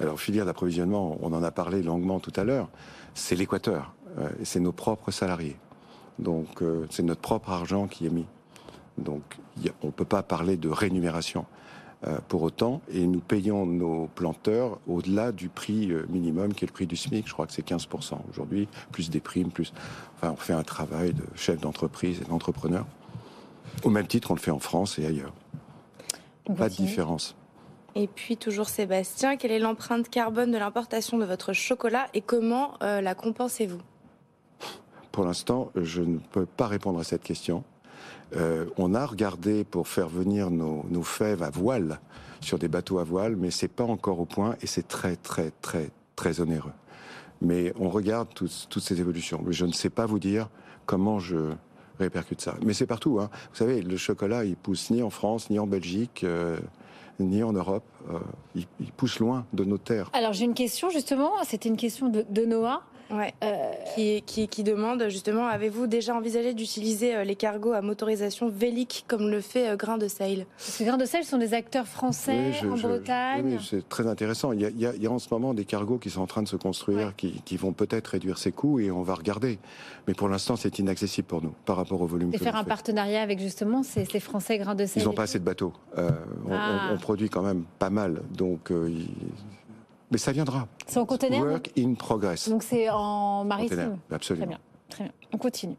Alors, 0.00 0.20
filière 0.20 0.44
d'approvisionnement, 0.44 1.18
on 1.22 1.32
en 1.32 1.42
a 1.42 1.50
parlé 1.50 1.82
longuement 1.82 2.18
tout 2.18 2.32
à 2.36 2.44
l'heure, 2.44 2.68
c'est 3.14 3.36
l'Équateur, 3.36 3.94
euh, 4.18 4.28
c'est 4.42 4.60
nos 4.60 4.72
propres 4.72 5.10
salariés. 5.10 5.56
Donc, 6.18 6.62
euh, 6.62 6.86
c'est 6.90 7.02
notre 7.02 7.20
propre 7.20 7.50
argent 7.50 7.86
qui 7.86 8.06
est 8.06 8.10
mis. 8.10 8.26
Donc, 8.98 9.22
on 9.82 9.86
ne 9.86 9.92
peut 9.92 10.04
pas 10.04 10.22
parler 10.22 10.56
de 10.56 10.68
rémunération 10.68 11.46
euh, 12.06 12.18
pour 12.28 12.42
autant, 12.42 12.80
et 12.92 13.06
nous 13.06 13.20
payons 13.20 13.66
nos 13.66 14.08
planteurs 14.14 14.78
au-delà 14.88 15.30
du 15.30 15.48
prix 15.48 15.92
minimum 16.08 16.54
qui 16.54 16.64
est 16.64 16.68
le 16.68 16.72
prix 16.72 16.86
du 16.86 16.96
SMIC. 16.96 17.28
Je 17.28 17.32
crois 17.32 17.46
que 17.46 17.52
c'est 17.52 17.66
15% 17.66 18.18
aujourd'hui, 18.30 18.68
plus 18.90 19.10
des 19.10 19.20
primes, 19.20 19.50
plus. 19.50 19.72
Enfin, 20.16 20.32
on 20.32 20.36
fait 20.36 20.52
un 20.52 20.64
travail 20.64 21.12
de 21.12 21.24
chef 21.36 21.60
d'entreprise 21.60 22.20
et 22.20 22.24
d'entrepreneur. 22.24 22.84
Au 23.84 23.90
même 23.90 24.06
titre, 24.06 24.32
on 24.32 24.34
le 24.34 24.40
fait 24.40 24.50
en 24.50 24.58
France 24.58 24.98
et 24.98 25.06
ailleurs. 25.06 25.32
Pas 26.56 26.68
de 26.68 26.74
différence. 26.74 27.36
Et 27.96 28.08
puis 28.08 28.36
toujours 28.36 28.68
Sébastien, 28.68 29.36
quelle 29.36 29.52
est 29.52 29.58
l'empreinte 29.58 30.08
carbone 30.08 30.50
de 30.50 30.58
l'importation 30.58 31.16
de 31.16 31.24
votre 31.24 31.52
chocolat 31.52 32.06
et 32.12 32.20
comment 32.20 32.74
euh, 32.82 33.00
la 33.00 33.14
compensez-vous? 33.14 33.80
Pour 35.12 35.24
l'instant, 35.24 35.70
je 35.76 36.02
ne 36.02 36.18
peux 36.18 36.46
pas 36.46 36.66
répondre 36.66 36.98
à 36.98 37.04
cette 37.04 37.22
question. 37.22 37.62
Euh, 38.34 38.66
on 38.78 38.94
a 38.94 39.06
regardé 39.06 39.62
pour 39.62 39.86
faire 39.86 40.08
venir 40.08 40.50
nos, 40.50 41.02
fèves 41.02 41.44
à 41.44 41.50
voile 41.50 42.00
sur 42.40 42.58
des 42.58 42.66
bateaux 42.66 42.98
à 42.98 43.04
voile, 43.04 43.36
mais 43.36 43.52
c'est 43.52 43.68
pas 43.68 43.84
encore 43.84 44.18
au 44.18 44.24
point 44.24 44.56
et 44.60 44.66
c'est 44.66 44.88
très 44.88 45.14
très 45.14 45.52
très 45.62 45.90
très 46.16 46.40
onéreux. 46.40 46.72
Mais 47.42 47.72
on 47.78 47.90
regarde 47.90 48.28
toutes 48.34 48.80
ces 48.80 49.00
évolutions. 49.00 49.44
Je 49.50 49.66
ne 49.66 49.72
sais 49.72 49.90
pas 49.90 50.06
vous 50.06 50.18
dire 50.18 50.48
comment 50.84 51.20
je 51.20 51.52
répercute 52.00 52.40
ça. 52.40 52.56
Mais 52.64 52.74
c'est 52.74 52.86
partout. 52.86 53.20
Hein. 53.20 53.30
Vous 53.50 53.56
savez, 53.56 53.82
le 53.82 53.96
chocolat, 53.96 54.44
il 54.44 54.56
pousse 54.56 54.90
ni 54.90 55.02
en 55.02 55.10
France, 55.10 55.50
ni 55.50 55.58
en 55.58 55.66
Belgique. 55.66 56.24
Euh, 56.24 56.58
ni 57.20 57.42
en 57.42 57.52
Europe. 57.52 57.84
Euh, 58.10 58.18
ils, 58.54 58.66
poussent 58.96 59.18
loin 59.18 59.46
de 59.52 59.64
nos 59.64 59.78
terres. 59.78 60.10
Alors 60.12 60.32
j'ai 60.32 60.44
une 60.44 60.54
question 60.54 60.90
justement, 60.90 61.32
c'était 61.44 61.68
une 61.68 61.76
question 61.76 62.08
de, 62.08 62.24
de 62.28 62.44
Noah. 62.44 62.82
Ouais. 63.10 63.34
Euh, 63.42 63.72
qui, 63.94 64.22
qui, 64.22 64.48
qui, 64.48 64.62
demande 64.62 65.06
justement, 65.08 65.46
avez-vous 65.46 65.86
déjà 65.86 66.14
envisagé 66.14 66.54
d'utiliser 66.54 67.14
euh, 67.14 67.24
les 67.24 67.36
cargos 67.36 67.72
à 67.72 67.82
motorisation 67.82 68.48
vélique 68.48 69.04
comme 69.08 69.28
le 69.28 69.40
fait 69.40 69.68
euh, 69.68 69.76
Grain 69.76 69.98
de 69.98 70.08
Sale 70.08 70.46
Ces 70.56 70.84
Grain 70.84 70.96
de 70.96 71.04
Sale 71.04 71.24
sont 71.24 71.38
des 71.38 71.54
acteurs 71.54 71.86
français 71.86 72.52
en 72.64 72.76
Bretagne. 72.76 73.42
oui, 73.44 73.66
c'est 73.68 73.88
très 73.88 74.06
intéressant. 74.06 74.52
Il 74.52 74.60
y, 74.60 74.66
a, 74.66 74.70
il, 74.70 75.02
y 75.02 75.06
a, 75.06 75.10
en 75.10 75.18
ce 75.18 75.28
moment 75.30 75.54
des 75.54 75.64
cargos 75.64 75.98
qui 75.98 76.10
sont 76.10 76.22
en 76.22 76.26
train 76.26 76.42
de 76.42 76.48
se 76.48 76.56
construire, 76.56 77.14
qui, 77.16 77.42
qui, 77.44 77.56
vont 77.56 77.72
peut-être 77.72 78.08
réduire 78.08 78.38
ses 78.38 78.52
coûts 78.52 78.80
et 78.80 78.90
on 78.90 79.02
va 79.02 79.14
regarder. 79.14 79.58
Mais 80.08 80.14
pour 80.14 80.28
l'instant, 80.28 80.56
c'est 80.56 80.78
inaccessible 80.78 81.26
pour 81.26 81.42
nous 81.42 81.54
par 81.66 81.76
rapport 81.76 82.00
au 82.00 82.06
volume. 82.06 82.30
Et 82.32 82.38
faire 82.38 82.56
un 82.56 82.64
partenariat 82.64 83.22
avec 83.22 83.38
justement 83.38 83.82
ces, 83.82 84.04
ces, 84.04 84.20
Français 84.20 84.58
Grain 84.58 84.74
de 84.74 84.86
Sale. 84.86 85.02
Ils 85.02 85.06
n'ont 85.06 85.14
pas 85.14 85.24
assez 85.24 85.38
de 85.38 85.44
bateaux. 85.44 85.72
on, 85.96 86.02
ah. 86.50 86.90
on, 86.92 86.98
produit 86.98 87.28
quand 87.28 87.42
même 87.42 87.64
pas 87.78 87.90
mal, 87.90 88.22
donc 88.36 88.70
mais 90.10 90.18
ça 90.18 90.32
viendra. 90.32 90.68
C'est 90.86 90.98
en 90.98 91.06
conteneur 91.06 91.42
Work 91.42 91.72
in 91.78 91.94
progress. 91.94 92.48
Donc 92.48 92.62
c'est 92.62 92.88
en 92.90 93.44
maritime 93.44 93.98
Absolument. 94.10 94.46
Très 94.46 94.48
bien, 94.48 94.60
très 94.88 95.04
bien. 95.04 95.12
On 95.32 95.38
continue. 95.38 95.76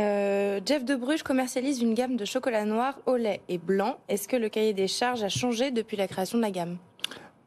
Euh, 0.00 0.60
Jeff 0.64 0.84
de 0.84 0.94
Bruges 0.94 1.22
commercialise 1.22 1.82
une 1.82 1.94
gamme 1.94 2.16
de 2.16 2.24
chocolat 2.24 2.64
noir 2.64 2.98
au 3.06 3.16
lait 3.16 3.42
et 3.48 3.58
blanc. 3.58 3.98
Est-ce 4.08 4.26
que 4.26 4.36
le 4.36 4.48
cahier 4.48 4.72
des 4.72 4.88
charges 4.88 5.22
a 5.22 5.28
changé 5.28 5.70
depuis 5.70 5.96
la 5.96 6.08
création 6.08 6.38
de 6.38 6.42
la 6.42 6.50
gamme? 6.50 6.78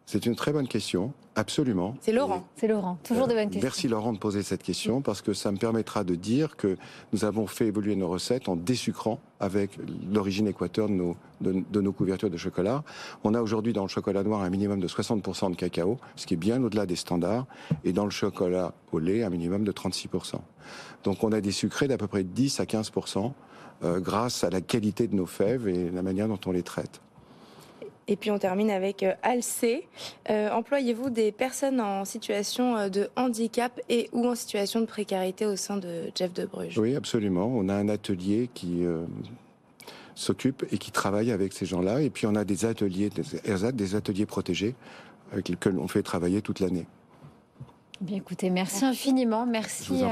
C'est 0.05 0.27
une 0.27 0.35
très 0.35 0.51
bonne 0.51 0.67
question. 0.67 1.13
Absolument. 1.33 1.95
C'est 1.99 2.13
Laurent. 2.13 2.47
C'est 2.55 2.67
Laurent. 2.67 2.97
Toujours 3.03 3.27
de 3.27 3.33
bonnes 3.33 3.49
questions. 3.49 3.61
Merci 3.63 3.87
Laurent 3.87 4.13
de 4.13 4.19
poser 4.19 4.43
cette 4.43 4.61
question 4.61 5.01
parce 5.01 5.21
que 5.21 5.33
ça 5.33 5.51
me 5.51 5.57
permettra 5.57 6.03
de 6.03 6.13
dire 6.15 6.55
que 6.55 6.77
nous 7.11 7.25
avons 7.25 7.47
fait 7.47 7.65
évoluer 7.65 7.95
nos 7.95 8.07
recettes 8.07 8.47
en 8.47 8.55
désucrant 8.55 9.19
avec 9.39 9.71
l'origine 10.09 10.47
équateur 10.47 10.87
de 10.87 10.93
nos, 10.93 11.17
de, 11.41 11.81
nos 11.81 11.91
couvertures 11.91 12.29
de 12.29 12.37
chocolat. 12.37 12.83
On 13.23 13.33
a 13.33 13.41
aujourd'hui 13.41 13.73
dans 13.73 13.81
le 13.81 13.89
chocolat 13.89 14.23
noir 14.23 14.41
un 14.43 14.49
minimum 14.49 14.79
de 14.79 14.87
60% 14.87 15.51
de 15.51 15.55
cacao, 15.55 15.97
ce 16.15 16.27
qui 16.27 16.35
est 16.35 16.37
bien 16.37 16.63
au-delà 16.63 16.85
des 16.85 16.95
standards, 16.95 17.47
et 17.83 17.91
dans 17.91 18.05
le 18.05 18.11
chocolat 18.11 18.73
au 18.91 18.99
lait 18.99 19.23
un 19.23 19.29
minimum 19.29 19.63
de 19.63 19.71
36%. 19.71 20.35
Donc 21.03 21.23
on 21.23 21.31
a 21.31 21.41
des 21.41 21.51
sucrés 21.51 21.87
d'à 21.87 21.97
peu 21.97 22.07
près 22.07 22.23
10 22.23 22.59
à 22.59 22.65
15% 22.65 23.33
euh, 23.83 23.99
grâce 23.99 24.43
à 24.43 24.49
la 24.49 24.61
qualité 24.61 25.07
de 25.07 25.15
nos 25.15 25.25
fèves 25.25 25.67
et 25.67 25.89
la 25.89 26.01
manière 26.01 26.27
dont 26.27 26.39
on 26.45 26.51
les 26.51 26.63
traite. 26.63 27.01
Et 28.07 28.15
puis 28.15 28.29
on 28.31 28.37
termine 28.37 28.69
avec 28.69 29.03
euh, 29.03 29.13
Alcé. 29.23 29.87
Euh, 30.29 30.49
employez-vous 30.51 31.09
des 31.09 31.31
personnes 31.31 31.81
en 31.81 32.05
situation 32.05 32.77
euh, 32.77 32.89
de 32.89 33.09
handicap 33.15 33.79
et 33.89 34.09
ou 34.13 34.27
en 34.27 34.35
situation 34.35 34.81
de 34.81 34.85
précarité 34.85 35.45
au 35.45 35.55
sein 35.55 35.77
de 35.77 36.11
Jeff 36.15 36.33
de 36.33 36.45
Bruges 36.45 36.77
Oui, 36.77 36.95
absolument. 36.95 37.45
On 37.47 37.67
a 37.69 37.73
un 37.73 37.89
atelier 37.89 38.49
qui 38.53 38.83
s'occupe 40.13 40.65
et 40.71 40.77
qui 40.77 40.91
travaille 40.91 41.31
avec 41.31 41.53
ces 41.53 41.65
gens-là. 41.65 42.01
Et 42.01 42.09
puis 42.09 42.27
on 42.27 42.35
a 42.35 42.43
des 42.43 42.65
ateliers, 42.65 43.09
des 43.09 43.71
des 43.73 43.95
ateliers 43.95 44.25
protégés 44.25 44.75
avec 45.31 45.49
lesquels 45.49 45.79
on 45.79 45.87
fait 45.87 46.03
travailler 46.03 46.41
toute 46.41 46.59
l'année. 46.59 46.85
Bien 48.01 48.17
écoutez, 48.17 48.49
merci 48.49 48.83
infiniment. 48.83 49.45
Merci 49.45 50.03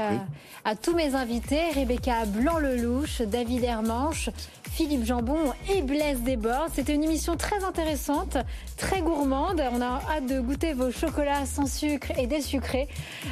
à, 0.64 0.74
tous 0.74 0.94
mes 0.94 1.14
invités, 1.14 1.70
Rebecca 1.74 2.24
Blanc-Lelouch, 2.24 3.20
David 3.22 3.62
Hermanche, 3.62 4.30
Philippe 4.70 5.04
Jambon 5.04 5.52
et 5.70 5.82
Blaise 5.82 6.22
Desbordes. 6.22 6.70
C'était 6.74 6.94
une 6.94 7.04
émission 7.04 7.36
très 7.36 7.62
intéressante, 7.62 8.38
très 8.78 9.02
gourmande. 9.02 9.62
On 9.72 9.82
a 9.82 10.00
hâte 10.10 10.26
de 10.26 10.40
goûter 10.40 10.72
vos 10.72 10.90
chocolats 10.90 11.44
sans 11.44 11.66
sucre 11.66 12.10
et 12.18 12.26
désucrés 12.26 12.88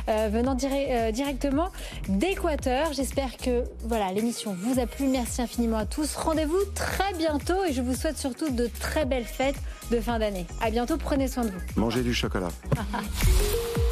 euh, 0.09 0.29
venant 0.31 0.55
euh, 0.63 1.11
directement 1.13 1.71
d'Équateur. 2.09 2.93
J'espère 2.93 3.39
que 3.39 3.65
voilà 3.85 4.13
l'émission 4.13 4.55
vous 4.55 4.79
a 4.79 4.87
plu. 4.87 5.07
Merci 5.07 5.41
infiniment 5.41 5.79
à 5.79 5.87
tous. 5.87 6.15
Rendez-vous 6.15 6.63
très 6.75 7.15
bientôt 7.15 7.65
et 7.67 7.73
je 7.73 7.81
vous 7.81 7.95
souhaite 7.95 8.19
surtout 8.19 8.51
de 8.51 8.67
très 8.67 9.07
belles 9.07 9.25
fêtes 9.25 9.57
de 9.91 9.99
fin 9.99 10.19
d'année. 10.19 10.47
À 10.61 10.71
bientôt, 10.71 10.99
prenez 10.99 11.27
soin 11.27 11.45
de 11.45 11.51
vous. 11.51 11.81
Mangez 11.81 12.03
du 12.03 12.13
chocolat. 12.13 12.51